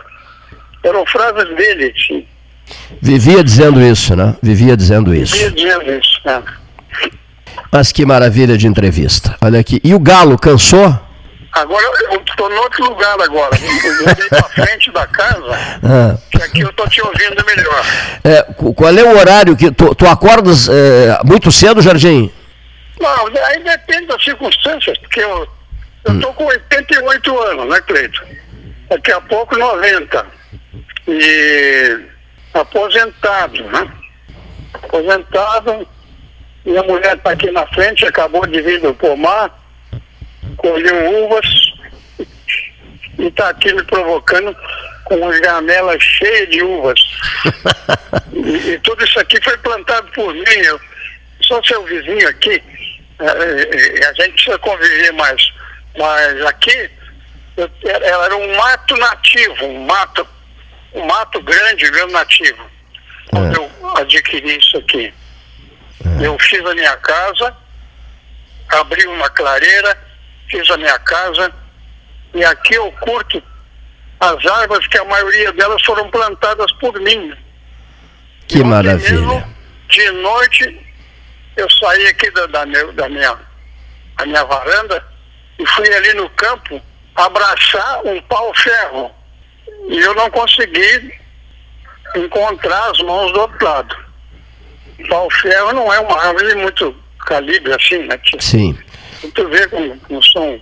Eram 0.82 1.04
frases 1.06 1.56
dele, 1.56 1.94
sim. 2.06 2.26
Vivia 3.00 3.44
dizendo 3.44 3.80
isso, 3.82 4.16
né? 4.16 4.36
Vivia 4.42 4.76
dizendo 4.76 5.14
isso. 5.14 5.34
Vivia 5.34 5.50
dizendo 5.50 5.92
isso, 5.92 6.20
né? 6.24 6.42
Mas 7.70 7.90
que 7.92 8.06
maravilha 8.06 8.56
de 8.56 8.66
entrevista. 8.66 9.36
Olha 9.42 9.58
aqui. 9.58 9.80
E 9.82 9.94
o 9.94 9.98
Galo 9.98 10.38
cansou? 10.38 10.96
Agora 11.54 11.84
eu 12.10 12.20
estou 12.20 12.50
em 12.50 12.56
outro 12.56 12.84
lugar 12.84 13.20
agora. 13.20 13.56
Eu 13.56 14.08
mudei 14.08 14.28
para 14.28 14.42
frente 14.50 14.90
da 14.90 15.06
casa, 15.06 15.52
ah. 15.84 16.16
que 16.30 16.42
aqui 16.42 16.60
eu 16.60 16.70
estou 16.70 16.88
te 16.88 17.00
ouvindo 17.00 17.44
melhor. 17.46 17.84
É, 18.24 18.42
qual 18.74 18.96
é 18.96 19.02
o 19.04 19.16
horário 19.16 19.56
que 19.56 19.70
tu, 19.70 19.94
tu 19.94 20.06
acordas 20.06 20.68
é, 20.68 21.20
muito 21.24 21.52
cedo, 21.52 21.80
Jardim? 21.80 22.32
Não, 23.00 23.26
aí 23.26 23.62
depende 23.62 24.06
das 24.06 24.22
circunstâncias, 24.22 24.98
porque 24.98 25.20
eu 25.20 25.48
estou 26.08 26.30
hum. 26.30 26.34
com 26.34 26.44
88 26.44 27.38
anos, 27.42 27.68
né, 27.68 27.80
Cleito? 27.82 28.22
Daqui 28.88 29.12
a 29.12 29.20
pouco 29.20 29.56
90. 29.56 30.26
E 31.06 32.00
aposentado, 32.52 33.62
né? 33.64 33.92
Aposentado, 34.72 35.86
minha 36.64 36.82
mulher 36.82 37.16
está 37.16 37.30
aqui 37.30 37.50
na 37.50 37.66
frente, 37.68 38.06
acabou 38.06 38.46
de 38.46 38.60
vir 38.60 38.80
do 38.80 38.94
pomar, 38.94 39.63
colheu 40.56 41.24
uvas 41.24 41.46
e 43.18 43.26
está 43.26 43.50
aqui 43.50 43.72
me 43.72 43.82
provocando 43.84 44.56
com 45.04 45.28
as 45.28 45.38
janelas 45.38 46.02
cheias 46.02 46.48
de 46.50 46.62
uvas. 46.62 47.00
e, 48.32 48.72
e, 48.72 48.78
tudo 48.80 49.04
isso 49.04 49.20
aqui 49.20 49.40
foi 49.42 49.56
plantado 49.58 50.10
por 50.12 50.32
mim. 50.32 50.42
Eu 50.64 50.80
sou 51.42 51.62
seu 51.64 51.82
vizinho 51.84 52.28
aqui, 52.28 52.62
é, 53.18 53.26
é, 53.26 54.02
é, 54.02 54.06
a 54.08 54.12
gente 54.14 54.32
precisa 54.32 54.58
conviver 54.58 55.12
mais. 55.12 55.52
Mas 55.96 56.46
aqui 56.46 56.90
eu, 57.56 57.70
era 57.84 58.36
um 58.36 58.56
mato 58.56 58.96
nativo, 58.96 59.66
um 59.66 59.84
mato 59.84 60.26
um 60.94 61.04
mato 61.06 61.42
grande, 61.42 61.90
meu 61.90 62.08
nativo. 62.08 62.70
Quando 63.30 63.52
é. 63.52 63.58
eu 63.58 63.96
adquiri 63.96 64.58
isso 64.58 64.78
aqui. 64.78 65.12
É. 66.20 66.26
Eu 66.26 66.38
fiz 66.38 66.64
a 66.64 66.74
minha 66.74 66.96
casa, 66.98 67.56
abri 68.68 69.06
uma 69.06 69.28
clareira, 69.30 69.98
fiz 70.54 70.70
a 70.70 70.76
minha 70.76 70.98
casa, 71.00 71.52
e 72.32 72.44
aqui 72.44 72.74
eu 72.74 72.90
curto 72.92 73.42
as 74.20 74.46
árvores 74.46 74.86
que 74.86 74.98
a 74.98 75.04
maioria 75.04 75.52
delas 75.52 75.82
foram 75.82 76.08
plantadas 76.10 76.70
por 76.78 76.98
mim. 77.00 77.34
Que 78.46 78.58
e 78.58 78.64
maravilha. 78.64 79.20
Mesmo, 79.20 79.56
de 79.88 80.10
noite 80.12 80.86
eu 81.56 81.68
saí 81.70 82.06
aqui 82.06 82.30
da, 82.30 82.46
da, 82.46 82.66
meu, 82.66 82.92
da 82.92 83.08
minha, 83.08 83.36
minha 84.24 84.44
varanda 84.44 85.04
e 85.58 85.66
fui 85.66 85.92
ali 85.92 86.14
no 86.14 86.28
campo 86.30 86.80
abraçar 87.16 88.04
um 88.04 88.20
pau-ferro 88.22 89.10
e 89.88 89.98
eu 89.98 90.14
não 90.14 90.30
consegui 90.30 91.12
encontrar 92.16 92.90
as 92.90 92.98
mãos 93.00 93.32
do 93.32 93.40
outro 93.40 93.64
lado. 93.64 93.96
O 95.00 95.08
pau-ferro 95.08 95.72
não 95.72 95.92
é 95.92 95.98
uma 96.00 96.22
árvore 96.22 96.54
muito 96.56 96.94
calibre 97.26 97.72
assim, 97.72 97.98
né? 98.04 98.18
Sim. 98.40 98.78
Tu 99.32 99.48
vê 99.48 99.66
como, 99.68 99.98
como 100.00 100.22
são 100.24 100.60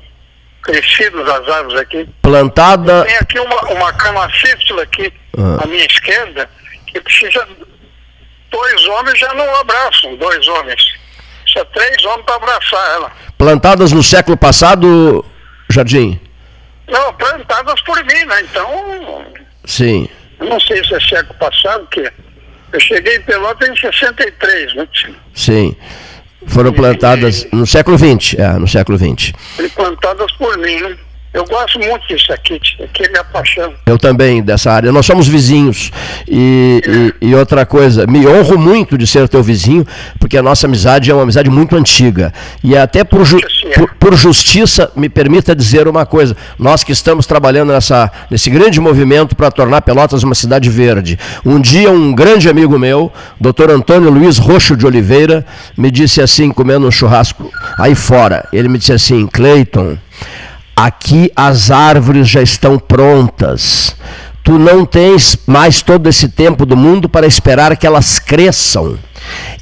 crescidas 0.63 1.29
as 1.29 1.49
árvores 1.49 1.81
aqui. 1.81 2.09
Plantada. 2.23 3.05
Tem 3.05 3.17
aqui 3.17 3.39
uma, 3.39 3.61
uma 3.73 3.93
camacístula 3.93 4.83
aqui 4.83 5.13
ah. 5.37 5.65
à 5.65 5.67
minha 5.67 5.85
esquerda 5.85 6.49
que 6.87 7.01
precisa. 7.01 7.47
Dois 8.51 8.87
homens 8.87 9.19
já 9.19 9.33
não 9.35 9.57
abraçam, 9.57 10.15
dois 10.17 10.47
homens. 10.47 10.83
Precisa 11.45 11.65
três 11.67 12.05
homens 12.05 12.25
para 12.25 12.37
abraçar 12.37 12.91
ela. 12.95 13.13
Plantadas 13.39 13.93
no 13.93 14.03
século 14.03 14.37
passado, 14.37 15.25
Jardim? 15.71 16.21
Não, 16.89 17.13
plantadas 17.15 17.81
por 17.83 17.97
mim, 18.05 18.25
né? 18.27 18.43
Então. 18.43 19.27
Sim. 19.65 20.09
Eu 20.39 20.47
não 20.47 20.61
sei 20.61 20.85
se 20.85 20.95
é 20.95 21.01
século 21.01 21.35
passado, 21.39 21.87
que 21.87 22.01
eu 22.73 22.81
cheguei 22.81 23.17
em 23.17 23.23
Pelotas 23.23 23.69
em 23.69 23.77
63, 23.77 24.75
né? 24.75 24.89
Sim. 25.35 25.77
Foram 26.47 26.73
plantadas 26.73 27.47
no 27.53 27.67
século 27.67 27.97
XX, 27.99 28.35
é, 28.39 28.53
no 28.55 28.69
século 28.69 28.99
XX. 28.99 29.33
E 29.59 29.69
plantadas 29.71 30.31
por 30.33 30.57
mim, 30.59 30.77
né? 30.77 30.97
Eu 31.35 31.47
gosto 31.47 31.79
muito 31.79 32.07
disso 32.07 32.31
aqui, 32.31 32.61
aqui 32.85 33.05
é 33.05 33.09
minha 33.09 33.25
paixão. 33.25 33.73
Eu 33.87 33.97
também, 33.97 34.43
dessa 34.43 34.71
área. 34.71 34.93
Nós 34.93 35.07
somos 35.07 35.27
vizinhos. 35.27 35.91
E, 36.29 37.15
e, 37.21 37.29
e, 37.29 37.35
outra 37.35 37.65
coisa, 37.65 38.07
me 38.07 38.27
honro 38.27 38.59
muito 38.59 38.99
de 38.99 39.07
ser 39.07 39.27
teu 39.29 39.43
vizinho, 39.43 39.87
porque 40.19 40.37
a 40.37 40.43
nossa 40.43 40.67
amizade 40.67 41.11
é 41.11 41.15
uma 41.15 41.23
amizade 41.23 41.49
muito 41.49 41.75
antiga. 41.75 42.35
E 42.63 42.77
até 42.77 43.03
por, 43.03 43.25
ju 43.25 43.39
por, 43.75 43.95
por, 43.95 44.15
justiça, 44.15 44.93
me 44.95 45.09
permita 45.09 45.57
dizer 45.57 45.89
uma 45.89 46.05
coisa. 46.05 46.37
Nós 46.59 46.85
que 46.85 46.93
estamos 46.93 47.25
trabalhando 47.25 47.73
nessa, 47.73 48.13
nesse 48.31 48.51
grande 48.51 48.79
movimento 48.79 49.35
para 49.35 49.51
tornar 49.51 49.81
Pelotas 49.81 50.23
uma 50.23 50.35
cidade 50.35 50.69
verde. 50.69 51.19
Um 51.47 51.59
dia, 51.59 51.91
um 51.91 52.15
grande 52.15 52.51
amigo 52.51 52.79
meu, 52.79 53.11
doutor 53.41 53.71
Antônio 53.71 54.11
Luiz 54.11 54.37
Roxo 54.37 54.77
de 54.77 54.85
Oliveira, 54.85 55.47
me 55.79 55.91
disse 55.91 56.21
assim, 56.21 56.51
comendo 56.51 56.87
um 56.87 56.91
churrasco 56.91 57.51
aí 57.79 57.95
fora. 57.95 58.47
Ele 58.53 58.69
me 58.69 58.77
disse 58.77 58.93
assim, 58.93 59.27
Cleiton 59.27 59.97
Aqui 60.77 61.31
as 61.37 61.71
árvores 61.71 62.29
já 62.29 62.43
estão 62.43 62.79
prontas. 62.79 63.95
Tu 64.43 64.59
não 64.59 64.85
tens 64.85 65.39
mais 65.47 65.83
todo 65.83 66.09
esse 66.09 66.29
tempo 66.29 66.67
do 66.67 66.77
mundo 66.77 67.09
para 67.09 67.27
esperar 67.27 67.77
que 67.77 67.87
elas 67.87 68.19
cresçam. 68.19 68.99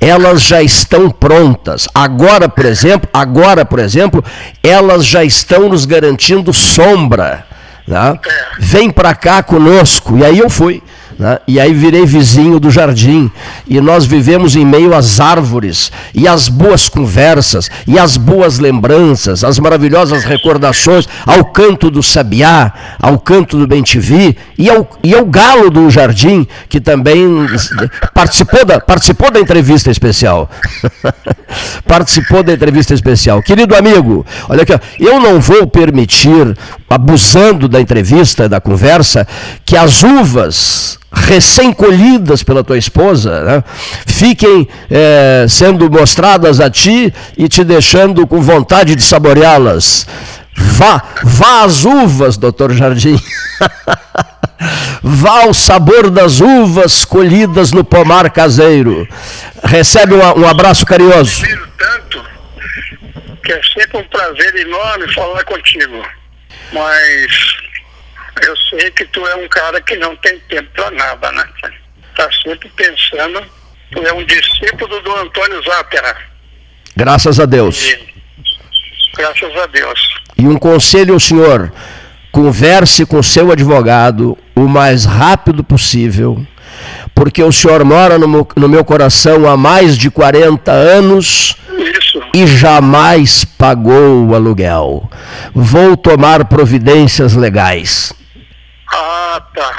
Elas 0.01 0.41
já 0.41 0.63
estão 0.63 1.11
prontas. 1.11 1.87
Agora, 1.95 2.49
por 2.49 2.65
exemplo, 2.65 3.09
agora, 3.13 3.65
por 3.65 3.79
exemplo, 3.79 4.25
elas 4.63 5.05
já 5.05 5.23
estão 5.23 5.69
nos 5.69 5.85
garantindo 5.85 6.53
sombra. 6.53 7.45
Né? 7.87 8.19
Vem 8.59 8.91
para 8.91 9.15
cá 9.15 9.43
conosco. 9.43 10.17
E 10.17 10.25
aí 10.25 10.39
eu 10.39 10.49
fui. 10.49 10.83
Né? 11.21 11.39
E 11.47 11.61
aí 11.61 11.75
virei 11.75 12.07
vizinho 12.07 12.59
do 12.59 12.71
jardim. 12.71 13.31
E 13.69 13.79
nós 13.79 14.07
vivemos 14.07 14.57
em 14.57 14.65
meio 14.65 14.95
às 14.95 15.21
árvores, 15.21 15.93
e 16.15 16.27
às 16.27 16.49
boas 16.49 16.89
conversas, 16.89 17.71
e 17.87 17.99
às 17.99 18.17
boas 18.17 18.59
lembranças, 18.59 19.45
as 19.45 19.59
maravilhosas 19.59 20.25
recordações, 20.25 21.07
ao 21.27 21.45
canto 21.45 21.91
do 21.91 22.03
sabiá, 22.03 22.73
ao 22.99 23.19
canto 23.19 23.59
do 23.59 23.67
bem-te-vi, 23.67 24.35
e 24.57 24.71
ao, 24.71 24.89
e 25.05 25.15
ao 25.15 25.27
galo 25.27 25.69
do 25.69 25.91
jardim, 25.91 26.49
que 26.71 26.81
também 26.81 27.47
participou 28.15 28.65
da, 28.65 28.81
participou 28.81 29.31
da 29.31 29.41
entrevista 29.41 29.91
especial. 29.91 30.49
participou 31.87 32.43
da 32.43 32.55
entrevista 32.55 32.95
especial. 32.95 33.43
Querido 33.43 33.77
amigo, 33.77 34.25
olha 34.49 34.63
aqui, 34.63 34.73
eu 34.99 35.21
não 35.21 35.39
vou 35.39 35.67
permitir, 35.67 36.57
abusando 36.89 37.69
da 37.69 37.79
entrevista, 37.79 38.49
da 38.49 38.59
conversa, 38.59 39.29
que 39.67 39.77
as 39.77 40.03
uvas 40.03 40.99
recém-colhidas 41.13 42.43
pela 42.43 42.63
tua 42.63 42.79
esposa, 42.79 43.43
né, 43.43 43.65
fiquem 44.07 44.69
é, 44.91 45.47
sendo 45.49 45.91
mostradas 45.91 46.61
a 46.61 46.71
ti 46.71 47.13
e 47.37 47.49
te 47.49 47.65
deixando 47.65 48.27
com 48.27 48.41
vontade 48.41 48.95
de 48.95 49.03
saboreá-las. 49.03 50.07
Vá, 50.57 51.03
vá 51.23 51.65
às 51.65 51.85
uvas, 51.85 52.37
doutor 52.37 52.73
Jardim. 52.73 53.21
vá 55.03 55.43
ao 55.45 55.55
sabor 55.55 56.11
das 56.11 56.41
uvas 56.41 57.05
colhidas 57.05 57.73
no 57.73 57.83
pomar 57.83 58.31
caseiro. 58.31 59.09
Recebe 59.65 60.15
um, 60.15 60.41
um 60.41 60.49
abraço 60.49 60.85
carinhoso. 60.85 61.45
Eu 61.47 61.67
tanto 61.79 62.23
que 63.43 63.53
é 63.53 63.61
sempre 63.63 63.99
um 63.99 64.05
prazer 64.05 64.55
enorme 64.57 65.13
falar 65.15 65.45
contigo. 65.45 66.05
Mas 66.73 67.61
eu 68.43 68.57
sei 68.57 68.91
que 68.91 69.05
tu 69.07 69.27
é 69.27 69.37
um 69.37 69.49
cara 69.49 69.81
que 69.81 69.97
não 69.97 70.15
tem 70.17 70.39
tempo 70.49 70.69
para 70.75 70.91
nada, 70.91 71.33
né? 71.33 71.45
Tá 72.17 72.29
sempre 72.43 72.69
pensando, 72.71 73.43
tu 73.91 74.01
é 74.07 74.13
um 74.13 74.25
discípulo 74.25 75.01
do 75.01 75.17
Antônio 75.17 75.63
Zápera. 75.63 76.17
Graças 76.97 77.41
a 77.41 77.47
Deus. 77.47 77.83
E, 77.83 78.15
graças 79.17 79.57
a 79.57 79.67
Deus. 79.67 80.15
E 80.37 80.47
um 80.47 80.57
conselho 80.57 81.15
ao 81.15 81.21
senhor, 81.21 81.73
converse 82.33 83.05
com 83.05 83.23
seu 83.23 83.51
advogado 83.51 84.37
o 84.55 84.69
mais 84.69 85.05
rápido 85.05 85.65
possível, 85.65 86.45
porque 87.15 87.43
o 87.43 87.53
senhor 87.53 87.85
mora 87.85 88.19
no 88.19 88.29
meu, 88.29 88.49
no 88.57 88.69
meu 88.69 88.85
coração 88.85 89.49
há 89.49 89.57
mais 89.57 89.97
de 89.97 90.11
40 90.11 90.71
anos 90.71 91.57
Isso. 91.71 92.23
e 92.35 92.47
jamais 92.47 93.45
pagou 93.45 94.27
o 94.27 94.35
aluguel. 94.35 95.11
Vou 95.55 95.97
tomar 95.97 96.45
providências 96.47 97.35
legais. 97.35 98.13
Ah, 99.03 99.43
tá. 99.55 99.77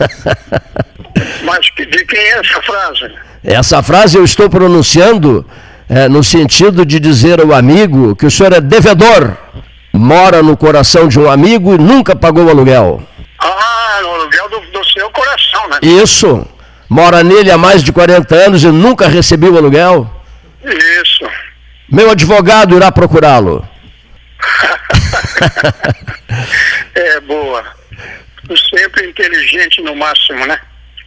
Mas 1.44 1.66
de 1.76 2.04
quem 2.04 2.18
é 2.18 2.40
essa 2.40 2.62
frase? 2.62 3.14
Essa 3.44 3.82
frase 3.82 4.18
eu 4.18 4.24
estou 4.24 4.50
pronunciando 4.50 5.46
é, 5.88 6.08
no 6.08 6.24
sentido 6.24 6.84
de 6.84 6.98
dizer 6.98 7.40
ao 7.40 7.54
amigo 7.54 8.16
que 8.16 8.26
o 8.26 8.30
senhor 8.30 8.52
é 8.52 8.60
devedor, 8.60 9.36
mora 9.92 10.42
no 10.42 10.56
coração 10.56 11.06
de 11.06 11.20
um 11.20 11.30
amigo 11.30 11.74
e 11.74 11.78
nunca 11.78 12.16
pagou 12.16 12.46
o 12.46 12.50
aluguel. 12.50 13.00
Ah, 13.38 14.00
no 14.02 14.14
aluguel 14.14 14.48
do, 14.50 14.60
do 14.72 14.84
seu 14.84 15.08
coração, 15.10 15.68
né? 15.68 15.78
Isso. 15.82 16.44
Mora 16.88 17.22
nele 17.22 17.52
há 17.52 17.58
mais 17.58 17.84
de 17.84 17.92
40 17.92 18.34
anos 18.34 18.64
e 18.64 18.68
nunca 18.68 19.06
recebeu 19.06 19.54
o 19.54 19.58
aluguel? 19.58 20.10
Isso. 20.64 21.24
Meu 21.88 22.10
advogado 22.10 22.76
irá 22.76 22.90
procurá-lo. 22.90 23.66
é 26.94 27.20
boa 27.20 27.76
sempre 28.70 29.08
inteligente 29.08 29.80
no 29.82 29.94
máximo, 29.96 30.46
né? 30.46 30.60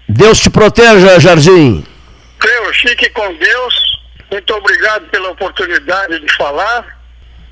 Deus 0.08 0.40
te 0.40 0.50
proteja, 0.50 1.20
Jardim. 1.20 1.86
Creio, 2.40 2.74
fique 2.74 3.10
com 3.12 3.34
Deus. 3.36 4.00
Muito 4.32 4.54
obrigado 4.56 5.06
pela 5.10 5.30
oportunidade 5.30 6.20
de 6.20 6.36
falar. 6.36 7.00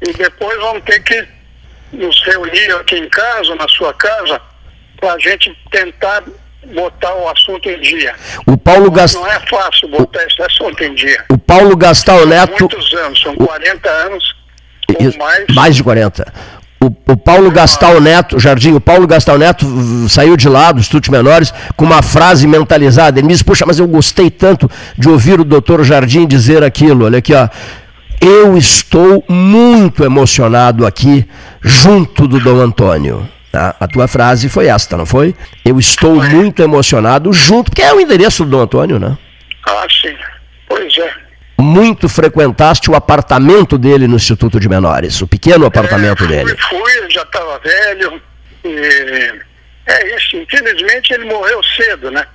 E 0.02 0.13
depois 0.13 0.58
vamos 0.60 0.84
ter 0.84 1.00
que 1.02 1.28
nos 1.93 2.21
reunir 2.26 2.71
aqui 2.76 2.95
em 2.95 3.10
casa, 3.10 3.56
na 3.56 3.67
sua 3.67 3.93
casa, 3.93 4.41
para 5.00 5.13
a 5.13 5.19
gente 5.19 5.56
tentar 5.71 6.23
botar 6.73 7.13
o 7.15 7.30
assunto 7.30 7.69
em 7.69 7.80
dia. 7.80 8.13
O 8.45 8.58
Paulo 8.58 8.91
Gast... 8.91 9.15
Não 9.15 9.28
é 9.28 9.39
fácil 9.47 9.88
botar 9.89 10.19
o... 10.19 10.28
esse 10.28 10.41
assunto 10.41 10.84
em 10.84 10.93
dia. 10.93 11.23
O 11.30 11.38
Paulo 11.38 11.76
Gastal 11.76 12.26
Neto. 12.26 12.60
Muitos 12.60 12.93
anos, 12.93 13.21
são 13.21 13.36
40 13.36 13.89
anos. 13.89 14.36
Ou 14.89 15.17
mais. 15.17 15.45
mais 15.50 15.76
de 15.76 15.84
40. 15.84 16.34
O, 16.80 16.86
o, 16.86 17.18
Paulo 17.18 17.50
Gastal 17.50 18.00
Neto, 18.00 18.40
Jardim, 18.40 18.74
o 18.74 18.80
Paulo 18.80 19.08
Gastal 19.08 19.38
Neto 19.38 19.66
saiu 20.10 20.38
de 20.38 20.48
lá 20.48 20.72
dos 20.72 20.84
Estudos 20.84 21.10
Menores 21.10 21.52
com 21.76 21.86
uma 21.86 22.04
frase 22.04 22.46
mentalizada. 22.48 23.20
Ele 23.20 23.28
me 23.28 23.34
disse, 23.34 23.44
puxa, 23.44 23.66
mas 23.66 23.80
eu 23.80 23.88
gostei 23.88 24.30
tanto 24.30 24.70
de 24.98 25.10
ouvir 25.10 25.40
o 25.40 25.44
doutor 25.44 25.84
Jardim 25.84 26.28
dizer 26.28 26.63
aquilo. 26.63 27.06
Olha 27.06 27.18
aqui, 27.18 27.34
ó. 27.34 27.50
Eu 28.22 28.58
estou 28.58 29.24
muito 29.28 30.04
emocionado 30.04 30.86
aqui, 30.86 31.28
junto 31.62 32.28
do 32.28 32.40
Dom 32.40 32.60
Antônio. 32.62 33.28
Tá? 33.52 33.76
A 33.80 33.88
tua 33.88 34.08
frase 34.08 34.50
foi 34.50 34.68
esta, 34.68 34.98
não 34.98 35.06
foi? 35.06 35.36
Eu 35.63 35.80
estou 35.80 36.16
muito 36.24 36.62
emocionado 36.62 37.32
junto, 37.34 37.72
porque 37.72 37.82
é 37.82 37.94
o 37.94 38.00
endereço 38.00 38.44
do 38.44 38.52
Dom 38.52 38.62
Antônio, 38.62 39.00
né? 39.00 39.18
Ah, 39.68 39.86
sim. 39.90 40.16
Pois 40.68 40.98
é 40.98 41.27
muito 41.58 42.08
frequentaste 42.08 42.89
o 42.91 42.96
apartamento 42.96 43.78
dele 43.78 44.08
no 44.08 44.15
Instituto 44.15 44.60
de 44.60 44.70
Menores, 44.70 45.22
o 45.22 45.28
pequeno 45.28 45.65
apartamento 45.65 46.24
é, 46.26 46.28
dele. 46.28 46.58
Fui, 46.70 46.91
ele 46.98 47.10
já 47.10 47.24
estava 47.24 47.60
velho. 47.60 48.22
E... 48.63 49.48
É 49.88 50.15
isso, 50.15 50.36
infelizmente 50.36 51.13
ele 51.13 51.26
morreu 51.26 51.62
cedo, 51.63 52.12
né? 52.12 52.26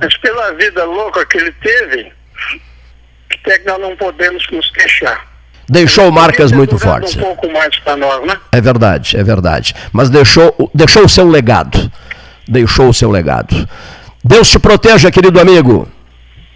Mas 0.00 0.16
pela 0.18 0.52
vida 0.52 0.84
louca 0.84 1.26
que 1.26 1.38
ele 1.38 1.52
teve, 1.60 2.12
até 3.32 3.58
que 3.58 3.66
nós 3.66 3.80
não 3.80 3.96
podemos 3.96 4.46
nos 4.50 4.70
queixar. 4.70 5.26
Deixou 5.68 6.10
marcas 6.10 6.52
muito 6.52 6.78
fortes. 6.78 7.16
Um 7.16 7.20
pouco 7.20 7.52
mais 7.52 7.76
para 7.80 7.96
nós, 7.96 8.26
né? 8.26 8.36
É 8.52 8.60
verdade, 8.60 9.16
é 9.16 9.22
verdade. 9.22 9.74
Mas 9.92 10.08
deixou, 10.08 10.70
deixou 10.74 11.04
o 11.04 11.08
seu 11.08 11.28
legado. 11.28 11.90
Deixou 12.48 12.88
o 12.88 12.94
seu 12.94 13.10
legado. 13.10 13.68
Deus 14.24 14.50
te 14.50 14.58
proteja, 14.58 15.10
querido 15.10 15.40
amigo. 15.40 15.88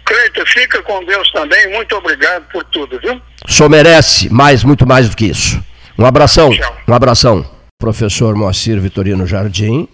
Cleiton, 0.05 0.45
fica 0.45 0.81
com 0.83 1.03
Deus 1.03 1.31
também. 1.31 1.71
Muito 1.71 1.95
obrigado 1.95 2.45
por 2.51 2.63
tudo, 2.65 2.99
viu? 2.99 3.19
Só 3.47 3.67
merece 3.67 4.29
mais, 4.31 4.63
muito 4.63 4.85
mais 4.85 5.09
do 5.09 5.15
que 5.15 5.25
isso. 5.25 5.61
Um 5.97 6.05
abração. 6.05 6.51
Tchau. 6.51 6.77
Um 6.87 6.93
abração. 6.93 7.45
Professor 7.79 8.35
Moacir 8.35 8.79
Vitorino 8.79 9.25
Jardim. 9.25 9.83